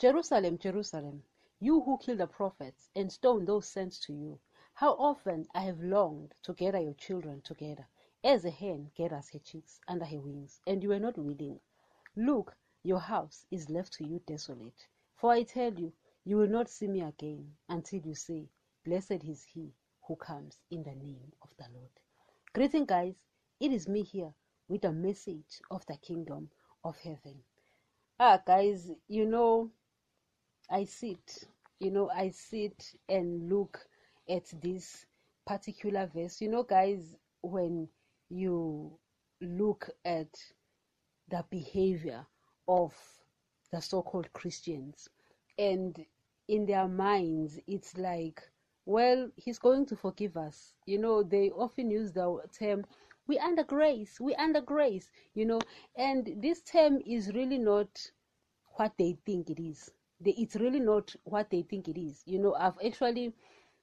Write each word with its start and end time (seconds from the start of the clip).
Jerusalem, 0.00 0.58
Jerusalem, 0.58 1.24
you 1.58 1.80
who 1.80 1.98
kill 1.98 2.16
the 2.16 2.28
prophets 2.28 2.88
and 2.94 3.10
stone 3.10 3.44
those 3.44 3.66
sent 3.66 4.00
to 4.02 4.12
you, 4.12 4.38
how 4.74 4.92
often 4.92 5.44
I 5.52 5.62
have 5.62 5.80
longed 5.80 6.36
to 6.44 6.52
gather 6.52 6.78
your 6.78 6.94
children 6.94 7.40
together, 7.40 7.88
as 8.22 8.44
a 8.44 8.50
hen 8.50 8.92
gathers 8.94 9.30
her 9.30 9.40
chicks 9.40 9.80
under 9.88 10.04
her 10.04 10.20
wings, 10.20 10.60
and 10.68 10.84
you 10.84 10.90
were 10.90 11.00
not 11.00 11.18
willing. 11.18 11.58
Look, 12.14 12.56
your 12.84 13.00
house 13.00 13.44
is 13.50 13.70
left 13.70 13.94
to 13.94 14.06
you 14.06 14.20
desolate. 14.24 14.86
For 15.16 15.32
I 15.32 15.42
tell 15.42 15.74
you, 15.74 15.92
you 16.24 16.36
will 16.36 16.46
not 16.46 16.68
see 16.68 16.86
me 16.86 17.02
again 17.02 17.56
until 17.68 17.98
you 17.98 18.14
say, 18.14 18.48
Blessed 18.84 19.24
is 19.24 19.42
he 19.42 19.72
who 20.02 20.14
comes 20.14 20.60
in 20.70 20.84
the 20.84 20.94
name 20.94 21.32
of 21.42 21.52
the 21.56 21.66
Lord. 21.74 21.90
Greeting, 22.52 22.84
guys. 22.84 23.16
It 23.58 23.72
is 23.72 23.88
me 23.88 24.04
here 24.04 24.32
with 24.68 24.84
a 24.84 24.92
message 24.92 25.60
of 25.72 25.84
the 25.86 25.96
kingdom 25.96 26.50
of 26.84 26.96
heaven. 26.98 27.42
Ah, 28.20 28.40
guys, 28.46 28.90
you 29.08 29.26
know, 29.26 29.72
I 30.70 30.84
sit, 30.84 31.44
you 31.80 31.90
know, 31.90 32.10
I 32.10 32.30
sit 32.30 32.94
and 33.08 33.48
look 33.48 33.78
at 34.28 34.44
this 34.62 35.06
particular 35.46 36.10
verse. 36.14 36.40
You 36.40 36.48
know, 36.50 36.62
guys, 36.62 37.14
when 37.42 37.88
you 38.28 38.98
look 39.40 39.88
at 40.04 40.28
the 41.28 41.44
behavior 41.50 42.26
of 42.66 42.94
the 43.72 43.80
so 43.80 44.02
called 44.02 44.32
Christians, 44.32 45.08
and 45.58 46.04
in 46.48 46.66
their 46.66 46.88
minds, 46.88 47.58
it's 47.66 47.96
like, 47.96 48.42
well, 48.86 49.30
he's 49.36 49.58
going 49.58 49.86
to 49.86 49.96
forgive 49.96 50.36
us. 50.36 50.74
You 50.86 50.98
know, 50.98 51.22
they 51.22 51.50
often 51.50 51.90
use 51.90 52.12
the 52.12 52.40
term, 52.58 52.84
we 53.26 53.38
under 53.38 53.64
grace, 53.64 54.18
we 54.20 54.34
under 54.34 54.60
grace, 54.60 55.10
you 55.34 55.44
know, 55.44 55.60
and 55.96 56.28
this 56.42 56.62
term 56.62 57.00
is 57.06 57.32
really 57.34 57.58
not 57.58 58.10
what 58.76 58.92
they 58.98 59.18
think 59.26 59.50
it 59.50 59.60
is. 59.60 59.90
They, 60.20 60.32
it's 60.32 60.56
really 60.56 60.80
not 60.80 61.14
what 61.24 61.50
they 61.50 61.62
think 61.62 61.88
it 61.88 61.98
is. 61.98 62.22
You 62.26 62.38
know, 62.38 62.54
I've 62.54 62.78
actually, 62.84 63.32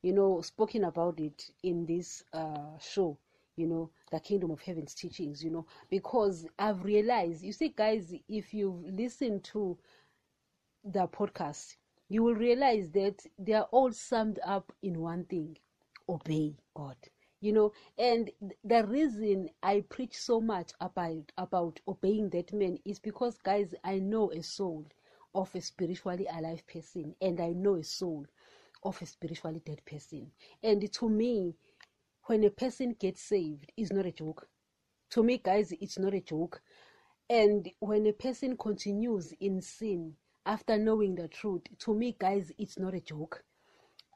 you 0.01 0.13
know, 0.13 0.41
spoken 0.41 0.83
about 0.83 1.19
it 1.19 1.49
in 1.63 1.85
this 1.85 2.23
uh, 2.33 2.77
show, 2.79 3.17
you 3.55 3.67
know, 3.67 3.89
the 4.11 4.19
Kingdom 4.19 4.51
of 4.51 4.61
Heaven's 4.61 4.93
teachings, 4.93 5.43
you 5.43 5.51
know, 5.51 5.65
because 5.89 6.45
I've 6.59 6.83
realized, 6.83 7.43
you 7.43 7.53
see, 7.53 7.69
guys, 7.69 8.13
if 8.27 8.53
you've 8.53 8.83
listened 8.85 9.43
to 9.45 9.77
the 10.83 11.07
podcast, 11.07 11.75
you 12.09 12.23
will 12.23 12.35
realize 12.35 12.89
that 12.91 13.25
they 13.37 13.53
are 13.53 13.67
all 13.71 13.91
summed 13.91 14.39
up 14.45 14.71
in 14.81 14.99
one 15.01 15.25
thing 15.25 15.57
obey 16.07 16.55
God. 16.75 16.97
You 17.41 17.53
know, 17.53 17.71
and 17.97 18.31
the 18.63 18.85
reason 18.85 19.49
I 19.61 19.81
preach 19.87 20.15
so 20.17 20.41
much 20.41 20.71
about 20.79 21.31
about 21.37 21.79
obeying 21.87 22.29
that 22.29 22.53
man 22.53 22.79
is 22.85 22.99
because 22.99 23.37
guys, 23.37 23.75
I 23.83 23.99
know 23.99 24.31
a 24.31 24.41
soul 24.41 24.87
of 25.35 25.53
a 25.53 25.61
spiritually 25.61 26.27
alive 26.31 26.65
person, 26.65 27.15
and 27.21 27.39
I 27.39 27.49
know 27.49 27.75
a 27.75 27.83
soul 27.83 28.25
of 28.83 28.99
a 29.01 29.05
spiritually 29.05 29.61
dead 29.63 29.81
person. 29.85 30.31
And 30.63 30.91
to 30.93 31.09
me, 31.09 31.55
when 32.23 32.43
a 32.43 32.49
person 32.49 32.95
gets 32.99 33.21
saved, 33.21 33.71
it's 33.77 33.91
not 33.91 34.05
a 34.05 34.11
joke. 34.11 34.47
To 35.11 35.23
me, 35.23 35.37
guys, 35.37 35.71
it's 35.79 35.99
not 35.99 36.13
a 36.13 36.21
joke. 36.21 36.61
And 37.29 37.69
when 37.79 38.07
a 38.07 38.13
person 38.13 38.57
continues 38.57 39.33
in 39.39 39.61
sin, 39.61 40.15
after 40.45 40.77
knowing 40.77 41.15
the 41.15 41.27
truth, 41.27 41.63
to 41.79 41.93
me, 41.93 42.15
guys, 42.17 42.51
it's 42.57 42.79
not 42.79 42.93
a 42.93 43.01
joke. 43.01 43.43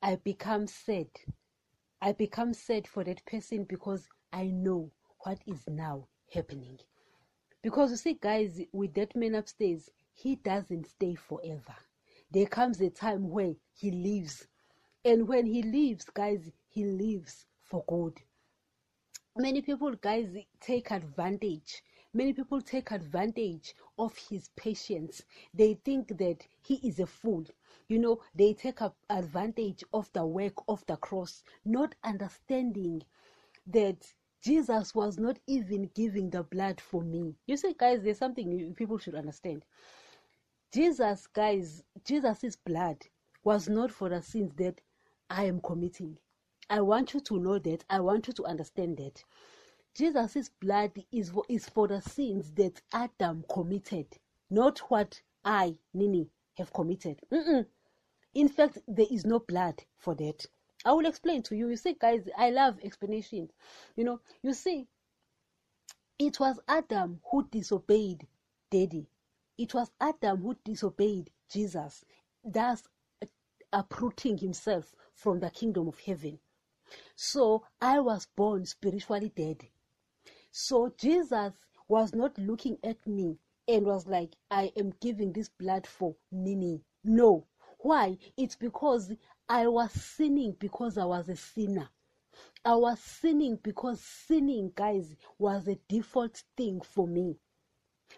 I 0.01 0.15
become 0.15 0.67
sad. 0.67 1.07
I 2.01 2.13
become 2.13 2.53
sad 2.53 2.87
for 2.87 3.03
that 3.03 3.25
person 3.25 3.65
because 3.65 4.07
I 4.31 4.45
know 4.45 4.91
what 5.19 5.39
is 5.45 5.63
now 5.67 6.07
happening. 6.33 6.79
Because 7.61 7.91
you 7.91 7.97
see, 7.97 8.13
guys, 8.13 8.61
with 8.71 8.93
that 8.93 9.15
man 9.15 9.35
upstairs, 9.35 9.89
he 10.21 10.35
doesn't 10.35 10.87
stay 10.87 11.15
forever. 11.15 11.75
There 12.31 12.45
comes 12.45 12.81
a 12.81 12.89
time 12.89 13.29
where 13.29 13.55
he 13.73 13.91
leaves. 13.91 14.47
And 15.05 15.27
when 15.27 15.45
he 15.45 15.63
leaves, 15.63 16.05
guys, 16.05 16.51
he 16.67 16.83
leaves 16.85 17.45
for 17.63 17.83
good. 17.87 18.21
Many 19.35 19.61
people, 19.61 19.95
guys, 19.95 20.35
take 20.59 20.91
advantage 20.91 21.81
Many 22.11 22.33
people 22.33 22.59
take 22.59 22.89
advantage 22.89 23.75
of 23.99 24.17
his 24.17 24.49
patience. 24.55 25.21
They 25.53 25.75
think 25.75 26.17
that 26.17 26.47
he 26.63 26.75
is 26.87 26.99
a 26.99 27.05
fool. 27.05 27.45
You 27.87 27.99
know, 27.99 28.21
they 28.33 28.53
take 28.55 28.79
advantage 29.09 29.83
of 29.93 30.11
the 30.13 30.25
work 30.25 30.55
of 30.67 30.83
the 30.87 30.97
cross, 30.97 31.43
not 31.63 31.93
understanding 32.03 33.03
that 33.67 34.11
Jesus 34.41 34.95
was 34.95 35.19
not 35.19 35.37
even 35.45 35.91
giving 35.93 36.31
the 36.31 36.41
blood 36.41 36.81
for 36.81 37.03
me. 37.03 37.35
You 37.45 37.57
see, 37.57 37.75
guys, 37.77 38.01
there's 38.01 38.17
something 38.17 38.73
people 38.73 38.97
should 38.97 39.15
understand. 39.15 39.63
Jesus, 40.71 41.25
guys, 41.27 41.83
Jesus' 42.05 42.55
blood 42.55 42.97
was 43.43 43.67
not 43.67 43.91
for 43.91 44.09
the 44.09 44.21
sins 44.21 44.53
that 44.57 44.81
I 45.29 45.45
am 45.45 45.61
committing. 45.61 46.17
I 46.69 46.81
want 46.81 47.13
you 47.13 47.19
to 47.21 47.39
know 47.39 47.57
that. 47.57 47.83
I 47.89 47.99
want 47.99 48.27
you 48.27 48.33
to 48.33 48.45
understand 48.45 48.97
that. 48.97 49.23
Jesus' 49.95 50.49
blood 50.61 50.91
is 51.11 51.31
for, 51.31 51.43
is 51.49 51.67
for 51.67 51.87
the 51.87 52.01
sins 52.01 52.51
that 52.53 52.81
Adam 52.93 53.43
committed, 53.51 54.05
not 54.49 54.79
what 54.89 55.19
I, 55.43 55.75
Nini, 55.93 56.29
have 56.57 56.71
committed. 56.71 57.19
Mm-mm. 57.31 57.65
In 58.35 58.47
fact, 58.47 58.77
there 58.87 59.07
is 59.09 59.25
no 59.25 59.39
blood 59.39 59.83
for 59.97 60.13
that. 60.15 60.45
I 60.85 60.93
will 60.93 61.07
explain 61.07 61.41
to 61.43 61.55
you. 61.55 61.69
You 61.69 61.75
see, 61.77 61.95
guys, 61.99 62.29
I 62.37 62.51
love 62.51 62.77
explanations. 62.83 63.49
You 63.95 64.03
know, 64.03 64.21
you 64.43 64.53
see, 64.53 64.87
it 66.19 66.39
was 66.39 66.59
Adam 66.67 67.19
who 67.31 67.47
disobeyed 67.49 68.27
Daddy. 68.69 69.07
It 69.59 69.73
was 69.73 69.91
Adam 69.99 70.41
who 70.41 70.55
disobeyed 70.63 71.31
Jesus, 71.51 72.05
thus 72.45 72.81
uh, 73.21 73.25
uprooting 73.73 74.37
himself 74.37 74.95
from 75.13 75.41
the 75.41 75.49
kingdom 75.49 75.89
of 75.89 75.99
heaven. 75.99 76.39
So 77.13 77.65
I 77.81 77.99
was 77.99 78.25
born 78.37 78.65
spiritually 78.65 79.33
dead. 79.35 79.67
So 80.49 80.93
Jesus 80.97 81.51
was 81.89 82.13
not 82.13 82.37
looking 82.37 82.77
at 82.85 83.05
me 83.05 83.37
and 83.67 83.85
was 83.85 84.07
like, 84.07 84.33
I 84.49 84.71
am 84.77 84.93
giving 85.01 85.33
this 85.33 85.49
blood 85.49 85.85
for 85.85 86.15
Nini. 86.31 86.85
No. 87.03 87.45
Why? 87.79 88.17
It's 88.37 88.55
because 88.55 89.11
I 89.49 89.67
was 89.67 89.91
sinning 89.91 90.55
because 90.57 90.97
I 90.97 91.03
was 91.03 91.27
a 91.27 91.35
sinner. 91.35 91.89
I 92.63 92.75
was 92.75 93.01
sinning 93.01 93.59
because 93.61 93.99
sinning, 93.99 94.71
guys, 94.73 95.17
was 95.37 95.67
a 95.67 95.77
default 95.89 96.43
thing 96.55 96.79
for 96.79 97.05
me. 97.05 97.39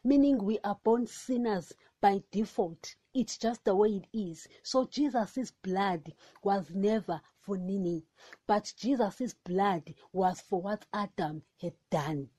Meaning 0.03 0.43
we 0.43 0.57
are 0.63 0.79
born 0.83 1.05
sinners 1.05 1.73
by 2.01 2.23
default. 2.31 2.95
It's 3.13 3.37
just 3.37 3.63
the 3.63 3.75
way 3.75 3.89
it 3.89 4.07
is. 4.17 4.47
So 4.63 4.85
Jesus' 4.85 5.51
blood 5.61 6.13
was 6.41 6.71
never 6.73 7.21
for 7.39 7.57
Nini, 7.57 8.03
but 8.47 8.73
Jesus' 8.77 9.35
blood 9.43 9.93
was 10.11 10.41
for 10.41 10.61
what 10.61 10.85
Adam 10.93 11.43
had 11.61 11.73
done. 11.89 12.29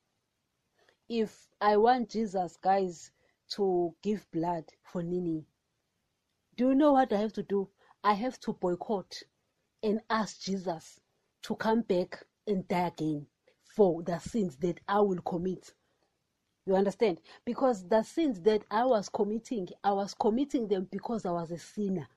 If 1.08 1.48
I 1.60 1.76
want 1.76 2.10
Jesus, 2.10 2.56
guys, 2.56 3.12
to 3.50 3.94
give 4.02 4.30
blood 4.32 4.64
for 4.82 5.02
Nini, 5.02 5.44
do 6.56 6.68
you 6.68 6.74
know 6.74 6.92
what 6.92 7.12
I 7.12 7.18
have 7.18 7.32
to 7.34 7.42
do? 7.42 7.68
I 8.02 8.14
have 8.14 8.40
to 8.40 8.52
boycott 8.52 9.22
and 9.82 10.00
ask 10.10 10.40
Jesus 10.40 11.00
to 11.42 11.54
come 11.56 11.82
back 11.82 12.26
and 12.46 12.66
die 12.66 12.88
again 12.88 13.26
for 13.64 14.02
the 14.02 14.18
sins 14.18 14.56
that 14.56 14.80
I 14.88 15.00
will 15.00 15.20
commit. 15.22 15.72
You 16.64 16.76
understand? 16.76 17.20
Because 17.44 17.88
the 17.88 18.02
sins 18.04 18.40
that 18.42 18.62
I 18.70 18.84
was 18.84 19.08
committing, 19.08 19.68
I 19.82 19.92
was 19.92 20.14
committing 20.14 20.68
them 20.68 20.86
because 20.90 21.26
I 21.26 21.32
was 21.32 21.50
a 21.50 21.58
sinner. 21.58 22.08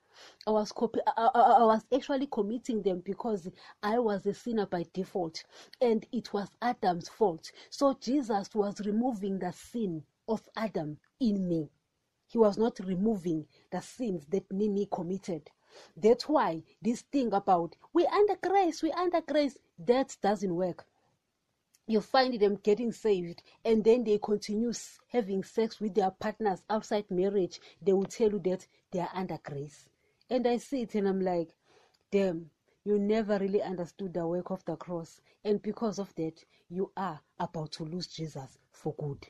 I 0.45 0.51
was 0.51 0.72
copy- 0.72 1.01
I, 1.17 1.29
I, 1.33 1.39
I, 1.39 1.63
was 1.63 1.83
actually 1.94 2.28
committing 2.28 2.84
them 2.84 3.01
because 3.03 3.50
I 3.81 3.97
was 4.00 4.25
a 4.28 4.34
sinner 4.35 4.67
by 4.67 4.85
default 4.94 5.44
and 5.81 6.05
it 6.11 6.31
was 6.31 6.50
Adam's 6.61 7.09
fault. 7.09 7.51
So 7.72 7.97
Jesus 8.00 8.53
was 8.53 8.79
removing 8.85 9.39
the 9.39 9.51
sin 9.51 10.03
of 10.28 10.47
Adam 10.55 11.00
in 11.19 11.47
me. 11.50 11.69
He 12.28 12.38
was 12.38 12.57
not 12.57 12.79
removing 12.79 13.47
the 13.72 13.81
sins 13.81 14.25
that 14.28 14.51
Nini 14.51 14.87
committed. 14.91 15.49
That's 15.97 16.29
why 16.29 16.64
this 16.81 17.02
thing 17.02 17.34
about 17.34 17.75
we 17.93 18.05
under 18.05 18.35
grace, 18.37 18.84
we 18.84 18.91
under 18.91 19.22
grace, 19.22 19.58
that 19.79 20.16
doesn't 20.22 20.55
work 20.55 20.85
you 21.87 22.02
find 22.02 22.40
them 22.40 22.55
getting 22.64 22.91
saved 22.91 23.43
and 23.64 23.84
then 23.84 24.03
they 24.03 24.17
continue 24.17 24.72
having 25.08 25.43
sex 25.43 25.79
with 25.79 25.93
their 25.93 26.11
partners 26.11 26.64
outside 26.70 27.05
marriage 27.09 27.59
they 27.82 27.93
will 27.93 28.05
tell 28.05 28.29
you 28.32 28.40
that 28.40 28.66
they 28.91 28.99
are 28.99 29.11
under 29.14 29.40
grace. 29.43 29.87
And 30.29 30.47
i 30.47 30.58
see 30.58 30.82
it 30.82 30.96
and 30.96 31.08
i'm 31.08 31.22
like 31.22 31.49
damn 32.11 32.49
you 32.84 32.99
never 32.99 33.37
really 33.40 33.61
understood 33.61 34.14
the 34.14 34.28
work 34.28 34.52
of 34.52 34.64
the 34.66 34.76
cross. 34.76 35.20
And 35.43 35.61
because 35.61 35.99
of 35.99 36.14
that 36.16 36.43
you 36.70 36.91
are 36.96 37.20
about 37.40 37.72
to 37.73 37.84
lose 37.84 38.08
jesus 38.08 38.58
for 38.72 38.93
good. 38.96 39.28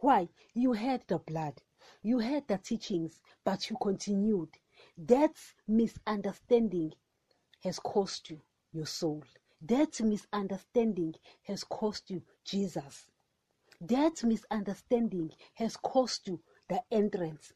Why? 0.00 0.28
You 0.54 0.72
had 0.72 1.02
the 1.06 1.18
blood 1.18 1.62
you 2.02 2.18
had 2.18 2.46
the 2.48 2.58
teachings 2.58 3.20
but 3.44 3.70
you 3.70 3.76
continued. 3.80 4.50
That 4.98 5.36
misunderstanding 5.66 6.92
has 7.62 7.78
cost 7.78 8.30
you 8.30 8.40
your 8.72 8.86
soul 8.86 9.24
that 9.68 10.00
misunderstanding 10.00 11.14
has 11.44 11.64
cost 11.64 12.10
you 12.10 12.22
Jesus. 12.44 13.06
That 13.80 14.22
misunderstanding 14.24 15.32
has 15.54 15.76
cost 15.76 16.28
you 16.28 16.40
the 16.68 16.82
entrance 16.90 17.52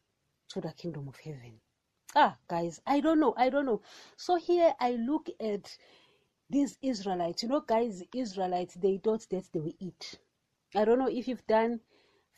to 0.49 0.61
the 0.61 0.71
kingdom 0.73 1.07
of 1.07 1.17
heaven. 1.17 1.59
ah 2.15 2.37
guys 2.49 2.81
i 2.85 2.99
don't 2.99 3.19
know 3.19 3.33
i 3.37 3.49
don't 3.49 3.65
know 3.65 3.81
so 4.17 4.35
here 4.35 4.73
i 4.79 4.91
look 4.91 5.29
at 5.39 5.77
these 6.49 6.77
israelites 6.81 7.43
you 7.43 7.49
know 7.49 7.61
guys 7.61 8.03
israelites 8.13 8.75
they 8.75 8.97
thought 8.97 9.25
that 9.29 9.45
they 9.53 9.59
will 9.59 9.73
eat 9.79 10.19
i 10.75 10.83
don't 10.85 10.99
know 10.99 11.07
if 11.09 11.27
you've 11.27 11.45
done 11.47 11.79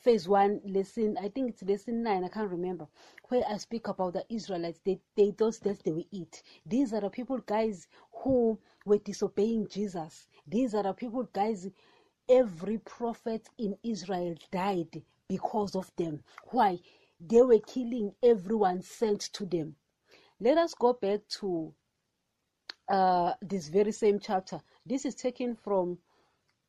phase 0.04 0.28
one 0.28 0.60
lesson 0.66 1.18
i 1.22 1.30
think 1.30 1.50
it's 1.50 1.64
lesson 1.64 2.04
nine 2.04 2.26
i 2.26 2.28
can't 2.28 2.52
remember 2.52 2.86
where 3.30 3.44
i 3.50 3.58
speak 3.58 3.88
about 3.88 4.14
the 4.14 4.26
israelites. 4.30 4.80
They, 4.86 5.00
they 5.16 5.32
thought 5.32 5.60
that 5.64 5.84
they 5.84 5.92
will 5.92 6.06
eat. 6.12 6.44
These 6.66 6.94
are 6.94 7.02
the 7.02 7.10
people 7.10 7.38
guys 7.38 7.88
who 8.24 8.60
were 8.86 8.98
disobeying 8.98 9.68
jesus. 9.70 10.28
These 10.46 10.76
are 10.76 10.84
the 10.84 10.94
people 10.94 11.28
guys 11.32 11.70
every 12.30 12.80
prophet 12.80 13.48
in 13.58 13.78
israel 13.84 14.36
died 14.52 15.02
because 15.30 15.76
of 15.76 15.90
them. 15.96 16.24
Why? 16.48 16.80
They 17.20 17.42
were 17.42 17.60
killing 17.60 18.14
everyone 18.22 18.82
sent 18.82 19.22
to 19.34 19.46
them. 19.46 19.76
Let 20.40 20.58
us 20.58 20.74
go 20.74 20.94
back 20.94 21.22
to 21.40 21.74
uh, 22.90 23.34
this 23.42 23.70
very 23.70 23.94
same 23.94 24.20
chapter. 24.20 24.60
This 24.86 25.06
is 25.06 25.16
taken 25.16 25.56
from 25.56 25.98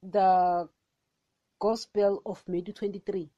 the 0.02 0.69
Gospel 1.64 2.20
of 2.26 2.46
Matthew 2.46 2.75
23. 2.75 3.31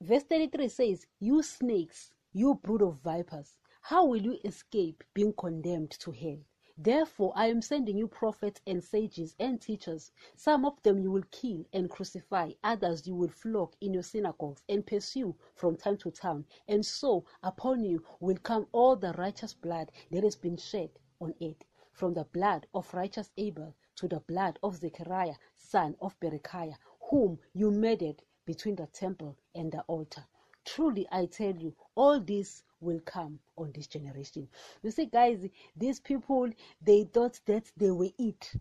Verse 0.00 0.24
33 0.24 0.66
says, 0.66 1.06
You 1.20 1.44
snakes, 1.44 2.10
you 2.32 2.56
brood 2.56 2.82
of 2.82 2.96
vipers, 3.04 3.60
how 3.82 4.04
will 4.04 4.20
you 4.20 4.36
escape 4.44 5.04
being 5.14 5.32
condemned 5.32 5.92
to 6.00 6.10
hell? 6.10 6.40
Therefore, 6.76 7.32
I 7.36 7.46
am 7.46 7.62
sending 7.62 7.96
you 7.98 8.08
prophets 8.08 8.60
and 8.66 8.82
sages 8.82 9.36
and 9.38 9.60
teachers. 9.60 10.10
Some 10.34 10.64
of 10.64 10.82
them 10.82 10.98
you 10.98 11.12
will 11.12 11.22
kill 11.30 11.64
and 11.72 11.88
crucify, 11.88 12.50
others 12.64 13.06
you 13.06 13.14
will 13.14 13.28
flog 13.28 13.74
in 13.80 13.94
your 13.94 14.02
synagogues 14.02 14.64
and 14.68 14.84
pursue 14.84 15.36
from 15.54 15.76
town 15.76 15.98
to 15.98 16.10
town. 16.10 16.46
And 16.66 16.84
so 16.84 17.26
upon 17.44 17.84
you 17.84 18.02
will 18.18 18.38
come 18.38 18.66
all 18.72 18.96
the 18.96 19.12
righteous 19.12 19.54
blood 19.54 19.92
that 20.10 20.24
has 20.24 20.34
been 20.34 20.56
shed 20.56 20.90
on 21.20 21.32
earth, 21.40 21.64
from 21.92 22.12
the 22.12 22.24
blood 22.24 22.66
of 22.74 22.92
righteous 22.92 23.30
Abel 23.36 23.76
to 23.94 24.06
the 24.06 24.20
blood 24.20 24.58
of 24.62 24.76
Zechariah, 24.76 25.36
son 25.54 25.96
of 26.02 26.18
Berechiah, 26.20 26.76
whom 27.10 27.38
you 27.54 27.70
murdered 27.70 28.22
between 28.46 28.76
the 28.76 28.86
temple 28.86 29.36
and 29.54 29.72
the 29.72 29.80
altar. 29.82 30.24
Truly 30.64 31.06
I 31.12 31.26
tell 31.26 31.54
you, 31.54 31.74
all 31.94 32.20
this 32.20 32.64
will 32.80 33.00
come 33.00 33.40
on 33.56 33.72
this 33.72 33.86
generation. 33.86 34.48
You 34.82 34.90
see, 34.90 35.06
guys, 35.06 35.46
these 35.76 36.00
people 36.00 36.50
they 36.82 37.04
thought 37.04 37.40
that 37.46 37.70
they 37.76 37.90
will 37.90 38.12
eat. 38.18 38.54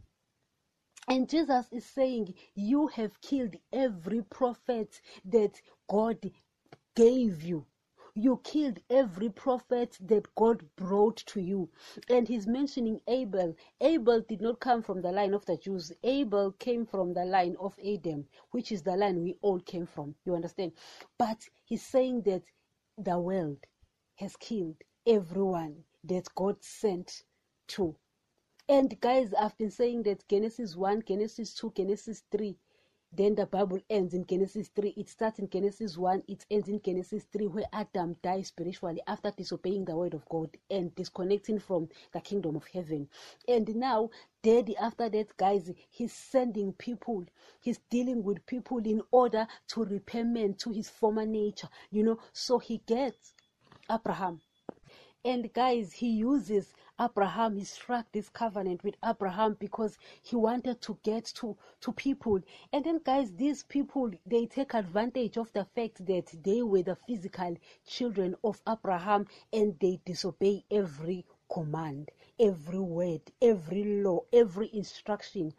And 1.08 1.30
Jesus 1.30 1.68
is 1.72 1.86
saying, 1.86 2.34
You 2.56 2.88
have 2.88 3.22
killed 3.22 3.56
every 3.72 4.22
prophet 4.24 5.02
that 5.26 5.62
God 5.88 6.32
gave 6.96 7.44
you. 7.44 7.66
You 8.18 8.40
killed 8.46 8.80
every 8.90 9.30
prophet 9.30 9.98
that 10.00 10.34
God 10.36 10.66
brought 10.78 11.18
to 11.28 11.42
you. 11.42 11.70
And 12.10 12.28
he's 12.30 12.48
mentioning 12.48 13.02
Abel. 13.08 13.56
Abel 13.82 14.22
did 14.22 14.40
not 14.42 14.62
come 14.62 14.82
from 14.82 15.02
the 15.02 15.12
line 15.12 15.34
of 15.34 15.46
the 15.46 15.58
Jews. 15.58 15.92
Abel 16.02 16.54
came 16.54 16.86
from 16.86 17.14
the 17.14 17.26
line 17.26 17.58
of 17.60 17.78
Adam, 17.86 18.26
which 18.52 18.72
is 18.72 18.84
the 18.84 18.96
line 18.96 19.22
we 19.22 19.38
all 19.42 19.60
came 19.60 19.86
from. 19.86 20.16
You 20.24 20.34
understand? 20.34 20.72
But 21.18 21.50
he's 21.66 21.84
saying 21.84 22.22
that 22.22 22.44
the 22.98 23.20
world 23.20 23.66
has 24.16 24.38
killed 24.38 24.78
everyone 25.06 25.84
that 26.06 26.34
God 26.36 26.64
sent 26.64 27.24
to. 27.68 27.98
And 28.70 28.98
guys, 29.02 29.34
I've 29.34 29.58
been 29.58 29.72
saying 29.72 30.04
that 30.04 30.28
Genesis 30.30 30.76
1, 30.78 31.04
Genesis 31.06 31.54
2, 31.54 31.74
Genesis 31.76 32.24
3 32.32 32.56
then 33.16 33.36
the 33.36 33.46
Bible 33.46 33.80
ends 33.90 34.14
in 34.14 34.26
Genesis 34.26 34.70
3. 34.76 34.94
It 34.98 35.10
starts 35.10 35.40
in 35.40 35.50
Genesis 35.50 35.98
1, 35.98 36.24
it 36.28 36.46
ends 36.50 36.70
in 36.70 36.82
Genesis 36.82 37.26
3, 37.32 37.48
where 37.48 37.66
Adam 37.72 38.16
dies 38.24 38.48
spiritually 38.48 39.02
after 39.08 39.32
disobeying 39.32 39.86
the 39.86 39.96
word 39.96 40.14
of 40.14 40.28
God 40.30 40.50
and 40.72 40.94
disconnecting 40.96 41.60
from 41.60 41.90
the 42.14 42.22
kingdom 42.22 42.56
of 42.56 42.66
heaven. 42.74 43.08
And 43.48 43.76
now, 43.76 44.10
daddy, 44.42 44.76
after 44.78 45.10
that, 45.10 45.38
guys, 45.38 45.72
he's 45.90 46.14
sending 46.14 46.74
people, 46.74 47.26
he's 47.62 47.80
dealing 47.90 48.24
with 48.24 48.46
people 48.46 48.80
in 48.80 49.02
order 49.12 49.46
to 49.68 49.84
repair 49.84 50.06
repayment 50.16 50.60
to 50.60 50.72
his 50.72 50.90
former 50.90 51.26
nature, 51.26 51.70
you 51.92 52.04
know. 52.04 52.20
So 52.34 52.60
he 52.60 52.82
gets 52.86 53.34
Abraham. 53.92 54.42
And 55.24 55.52
guys, 55.54 55.92
he 55.94 56.10
uses 56.10 56.74
Abraham, 56.98 57.58
he 57.58 57.66
struck 57.66 58.10
this 58.14 58.30
covenant 58.30 58.82
with 58.82 58.96
Abraham 59.04 59.58
because 59.60 59.98
he 60.22 60.38
wanted 60.38 60.82
to 60.82 60.98
get 61.04 61.26
to, 61.36 61.58
to 61.82 61.92
people. 61.92 62.40
And 62.72 62.86
then, 62.86 63.02
guys, 63.04 63.34
these 63.34 63.64
people 63.64 64.12
they 64.26 64.46
take 64.46 64.74
advantage 64.74 65.38
of 65.38 65.52
the 65.52 65.66
fact 65.66 66.06
that 66.06 66.34
they 66.44 66.62
were 66.62 66.84
the 66.84 66.96
physical 66.96 67.58
children 67.86 68.36
of 68.46 68.62
Abraham 68.68 69.28
and 69.52 69.78
they 69.80 70.00
disobey 70.06 70.64
every 70.72 71.26
command, 71.52 72.12
every 72.40 72.80
word, 72.80 73.22
every 73.42 73.84
law, 74.02 74.22
every 74.32 74.70
instruction 74.74 75.54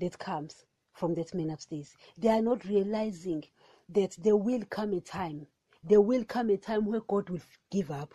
that 0.00 0.18
comes 0.18 0.64
from 0.92 1.14
that 1.14 1.32
man 1.34 1.50
upstairs. 1.50 1.96
They 2.16 2.30
are 2.30 2.42
not 2.42 2.64
realizing 2.64 3.44
that 3.90 4.16
there 4.18 4.36
will 4.36 4.64
come 4.68 4.92
a 4.92 5.00
time, 5.00 5.46
there 5.84 6.00
will 6.00 6.24
come 6.24 6.50
a 6.50 6.56
time 6.56 6.84
where 6.84 7.00
God 7.00 7.30
will 7.30 7.42
give 7.70 7.92
up 7.92 8.12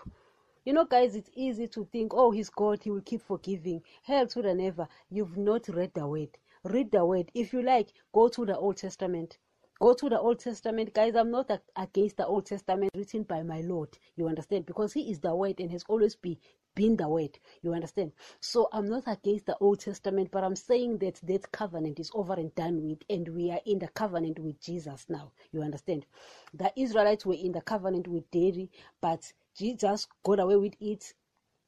you 0.65 0.73
know, 0.73 0.85
guys, 0.85 1.15
it's 1.15 1.29
easy 1.35 1.67
to 1.67 1.85
think, 1.91 2.13
oh, 2.13 2.31
he's 2.31 2.49
God, 2.49 2.81
he 2.83 2.89
will 2.89 3.01
keep 3.01 3.21
forgiving. 3.21 3.81
Hell 4.03 4.27
to 4.27 4.41
the 4.41 4.53
never. 4.53 4.87
You've 5.09 5.37
not 5.37 5.67
read 5.67 5.93
the 5.93 6.07
word. 6.07 6.37
Read 6.63 6.91
the 6.91 7.05
word. 7.05 7.29
If 7.33 7.51
you 7.51 7.61
like, 7.61 7.89
go 8.13 8.29
to 8.29 8.45
the 8.45 8.57
Old 8.57 8.77
Testament. 8.77 9.37
Go 9.81 9.93
to 9.93 10.07
the 10.07 10.19
Old 10.19 10.39
Testament, 10.39 10.93
guys. 10.93 11.15
I'm 11.15 11.31
not 11.31 11.51
against 11.75 12.15
the 12.17 12.25
Old 12.25 12.45
Testament 12.45 12.91
written 12.95 13.23
by 13.23 13.43
my 13.43 13.59
Lord. 13.61 13.89
You 14.15 14.29
understand? 14.29 14.65
Because 14.65 14.93
He 14.93 15.11
is 15.11 15.19
the 15.19 15.35
Word 15.35 15.59
and 15.59 15.69
has 15.71 15.83
always 15.89 16.15
be, 16.15 16.39
been 16.75 16.95
the 16.95 17.09
Word. 17.09 17.37
You 17.61 17.73
understand? 17.73 18.13
So 18.39 18.69
I'm 18.71 18.87
not 18.87 19.03
against 19.07 19.47
the 19.47 19.57
Old 19.57 19.81
Testament, 19.81 20.29
but 20.31 20.45
I'm 20.45 20.55
saying 20.55 20.99
that 20.99 21.19
that 21.23 21.51
covenant 21.51 21.99
is 21.99 22.11
over 22.13 22.33
and 22.33 22.55
done 22.55 22.81
with, 22.81 22.99
and 23.09 23.27
we 23.27 23.51
are 23.51 23.59
in 23.65 23.79
the 23.79 23.89
covenant 23.89 24.39
with 24.39 24.61
Jesus 24.61 25.07
now. 25.09 25.33
You 25.51 25.63
understand? 25.63 26.05
The 26.53 26.71
Israelites 26.77 27.25
were 27.25 27.33
in 27.33 27.51
the 27.51 27.61
covenant 27.61 28.07
with 28.07 28.31
Daddy, 28.31 28.69
but 29.01 29.33
Jesus 29.57 30.07
got 30.23 30.39
away 30.39 30.57
with 30.57 30.75
it 30.79 31.13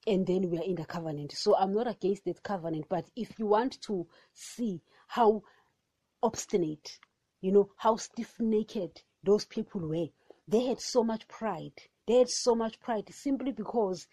and 0.08 0.26
then 0.26 0.50
we 0.50 0.58
are 0.58 0.64
in 0.64 0.76
the 0.76 0.86
covenant. 0.86 1.32
So 1.34 1.56
I'm 1.56 1.74
not 1.74 1.88
against 1.88 2.26
that 2.26 2.44
covenant, 2.44 2.86
but 2.90 3.06
if 3.16 3.40
you 3.40 3.48
want 3.48 3.82
to 3.84 4.08
see 4.34 4.82
how 5.08 5.44
obstinate, 6.22 7.00
you 7.42 7.52
know, 7.52 7.70
how 7.78 7.96
stiff 7.96 8.36
necked 8.40 9.04
those 9.24 9.46
people 9.46 9.82
were, 9.82 10.08
they 10.48 10.66
had 10.66 10.80
so 10.80 11.04
much 11.04 11.28
pride. 11.28 11.74
They 12.08 12.20
had 12.20 12.30
so 12.30 12.56
much 12.56 12.80
pride 12.80 13.06
simply 13.12 13.52
because 13.52 14.08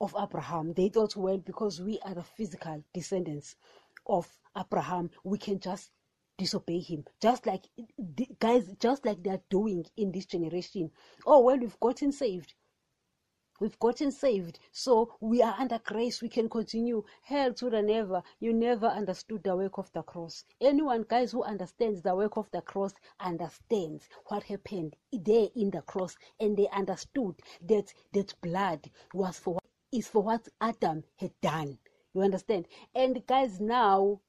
of 0.00 0.14
Abraham. 0.20 0.72
They 0.72 0.88
thought, 0.88 1.16
well, 1.16 1.38
because 1.38 1.80
we 1.80 1.98
are 2.04 2.14
the 2.14 2.22
physical 2.22 2.82
descendants 2.92 3.54
of 4.06 4.28
Abraham, 4.58 5.10
we 5.24 5.38
can 5.38 5.60
just 5.60 5.90
disobey 6.38 6.80
him 6.80 7.04
just 7.22 7.46
like 7.46 7.62
guys 8.38 8.68
just 8.78 9.06
like 9.06 9.22
they're 9.22 9.40
doing 9.48 9.84
in 9.96 10.12
this 10.12 10.26
generation 10.26 10.90
oh 11.26 11.40
well 11.40 11.58
we've 11.58 11.80
gotten 11.80 12.12
saved 12.12 12.52
We've 13.58 13.78
gotten 13.78 14.10
saved, 14.10 14.58
so 14.70 15.14
we 15.20 15.42
are 15.42 15.54
under 15.58 15.78
grace. 15.78 16.20
We 16.20 16.28
can 16.28 16.48
continue. 16.48 17.04
Hell 17.22 17.54
to 17.54 17.70
the 17.70 17.82
never. 17.82 18.22
You 18.38 18.52
never 18.52 18.86
understood 18.86 19.42
the 19.44 19.56
work 19.56 19.78
of 19.78 19.90
the 19.92 20.02
cross. 20.02 20.44
Anyone, 20.60 21.06
guys, 21.08 21.32
who 21.32 21.42
understands 21.42 22.02
the 22.02 22.14
work 22.14 22.36
of 22.36 22.50
the 22.50 22.60
cross 22.60 22.92
understands 23.18 24.08
what 24.26 24.42
happened 24.42 24.96
there 25.12 25.48
in 25.54 25.70
the 25.70 25.82
cross, 25.82 26.16
and 26.38 26.56
they 26.56 26.68
understood 26.68 27.36
that 27.62 27.92
that 28.12 28.34
blood 28.42 28.90
was 29.14 29.38
for 29.38 29.58
is 29.92 30.08
for 30.08 30.22
what 30.22 30.48
Adam 30.60 31.04
had 31.16 31.32
done. 31.40 31.78
You 32.12 32.22
understand? 32.22 32.66
And 32.94 33.26
guys, 33.26 33.60
now, 33.60 34.20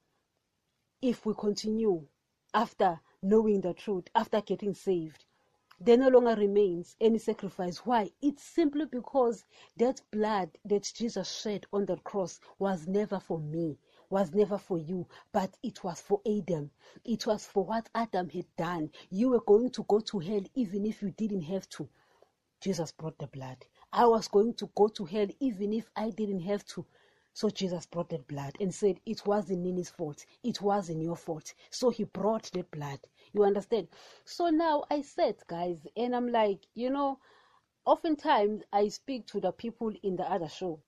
if 1.02 1.26
we 1.26 1.34
continue 1.34 2.08
after 2.54 3.02
knowing 3.22 3.62
the 3.62 3.74
truth, 3.74 4.06
after 4.16 4.42
getting 4.42 4.74
saved, 4.74 5.26
there 5.80 5.98
no 5.98 6.08
longer 6.08 6.36
remains 6.36 6.96
any 7.00 7.20
sacrifice. 7.20 7.86
Why? 7.86 8.12
It's 8.22 8.44
simply 8.44 8.86
because 8.86 9.46
that 9.78 10.02
blood 10.12 10.50
that 10.66 10.92
Jesus 10.96 11.40
shed 11.40 11.68
on 11.72 11.86
the 11.86 11.98
cross 11.98 12.40
was 12.58 12.88
never 12.88 13.20
for 13.20 13.40
me, 13.40 13.78
was 14.10 14.34
never 14.34 14.58
for 14.58 14.80
you, 14.80 15.08
but 15.32 15.56
it 15.62 15.84
was 15.84 16.02
for 16.02 16.20
Adam. 16.26 16.72
It 17.06 17.28
was 17.28 17.46
for 17.46 17.64
what 17.64 17.90
Adam 17.94 18.30
had 18.30 18.48
done. 18.58 18.90
You 19.12 19.30
were 19.30 19.42
going 19.42 19.70
to 19.72 19.84
go 19.84 20.00
to 20.00 20.20
hell 20.20 20.44
even 20.56 20.86
if 20.86 21.02
you 21.02 21.12
didn't 21.12 21.44
have 21.44 21.70
to. 21.70 21.88
Jesus 22.60 22.92
brought 22.92 23.20
the 23.20 23.28
blood. 23.28 23.66
I 23.94 24.08
was 24.08 24.28
going 24.28 24.56
to 24.56 24.70
go 24.76 24.88
to 24.88 25.06
hell 25.06 25.28
even 25.40 25.74
if 25.74 25.92
I 25.96 26.10
didn't 26.10 26.42
have 26.42 26.66
to. 26.68 26.86
So 27.34 27.52
Jesus 27.52 27.86
brought 27.86 28.10
that 28.10 28.28
blood 28.28 28.56
and 28.60 28.74
said, 28.74 29.00
It 29.06 29.24
wasn't 29.28 29.60
Nini's 29.60 29.92
fault. 29.92 30.26
It 30.44 30.60
wasn't 30.60 31.04
your 31.04 31.16
fault. 31.16 31.54
So 31.70 31.92
he 31.92 32.04
brought 32.06 32.50
that 32.54 32.72
blood. 32.72 33.00
You 33.34 33.44
understand? 33.44 33.88
So 34.26 34.50
now 34.50 34.84
I 34.90 35.02
said, 35.02 35.36
guys, 35.48 35.88
and 35.96 36.16
I'm 36.16 36.30
like, 36.30 36.66
you 36.74 36.90
know, 36.90 37.20
oftentimes 37.86 38.64
I 38.74 38.90
speak 38.90 39.28
to 39.28 39.40
the 39.40 39.52
people 39.52 39.94
in 40.04 40.16
the 40.16 40.30
other 40.30 40.50
show. 40.50 40.82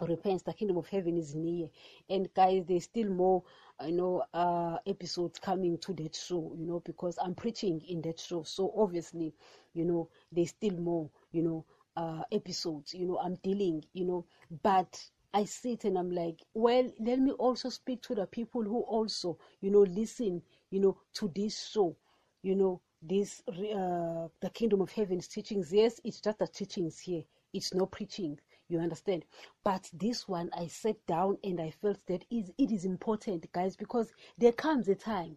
Repent, 0.00 0.44
the 0.44 0.52
kingdom 0.52 0.76
of 0.78 0.86
heaven 0.88 1.16
is 1.16 1.34
near. 1.34 1.68
And 2.08 2.32
guys, 2.32 2.64
there's 2.66 2.84
still 2.84 3.08
more, 3.10 3.42
you 3.84 3.92
know, 3.92 4.24
uh, 4.32 4.78
episodes 4.86 5.40
coming 5.40 5.76
to 5.78 5.92
that 5.94 6.14
show, 6.14 6.52
you 6.56 6.66
know, 6.66 6.80
because 6.84 7.18
I'm 7.20 7.34
preaching 7.34 7.80
in 7.88 8.00
that 8.02 8.20
show. 8.20 8.44
So 8.44 8.72
obviously, 8.76 9.34
you 9.74 9.84
know, 9.84 10.08
there's 10.30 10.50
still 10.50 10.76
more, 10.78 11.10
you 11.32 11.42
know, 11.42 11.64
uh, 11.96 12.22
episodes. 12.30 12.94
You 12.94 13.06
know, 13.06 13.18
I'm 13.18 13.34
dealing. 13.42 13.84
You 13.92 14.04
know, 14.04 14.24
but 14.62 15.04
I 15.34 15.44
sit 15.44 15.84
and 15.84 15.98
I'm 15.98 16.10
like, 16.12 16.42
well, 16.54 16.90
let 17.00 17.18
me 17.18 17.32
also 17.32 17.68
speak 17.68 18.00
to 18.02 18.14
the 18.14 18.26
people 18.26 18.62
who 18.62 18.80
also, 18.82 19.36
you 19.60 19.70
know, 19.70 19.82
listen, 19.82 20.42
you 20.70 20.80
know, 20.80 20.96
to 21.14 21.30
this 21.34 21.68
show, 21.68 21.96
you 22.42 22.54
know, 22.54 22.80
this 23.00 23.42
uh, 23.48 24.28
the 24.40 24.50
kingdom 24.52 24.80
of 24.80 24.90
heaven's 24.90 25.28
teachings. 25.28 25.72
Yes, 25.72 26.00
it's 26.04 26.20
just 26.20 26.38
the 26.38 26.46
teachings 26.46 26.98
here. 26.98 27.22
It's 27.52 27.72
no 27.74 27.86
preaching. 27.86 28.38
You 28.68 28.80
understand? 28.80 29.24
But 29.64 29.88
this 29.94 30.28
one, 30.28 30.50
I 30.52 30.66
sat 30.66 30.96
down 31.06 31.38
and 31.42 31.60
I 31.60 31.70
felt 31.70 32.04
that 32.06 32.24
is 32.30 32.50
it 32.58 32.70
is 32.70 32.84
important, 32.84 33.50
guys, 33.52 33.76
because 33.76 34.12
there 34.36 34.52
comes 34.52 34.88
a 34.88 34.94
time, 34.94 35.36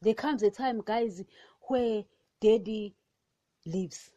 there 0.00 0.14
comes 0.14 0.42
a 0.42 0.50
time, 0.50 0.82
guys, 0.84 1.22
where 1.68 2.02
daddy 2.40 2.94
leaves. 3.64 4.10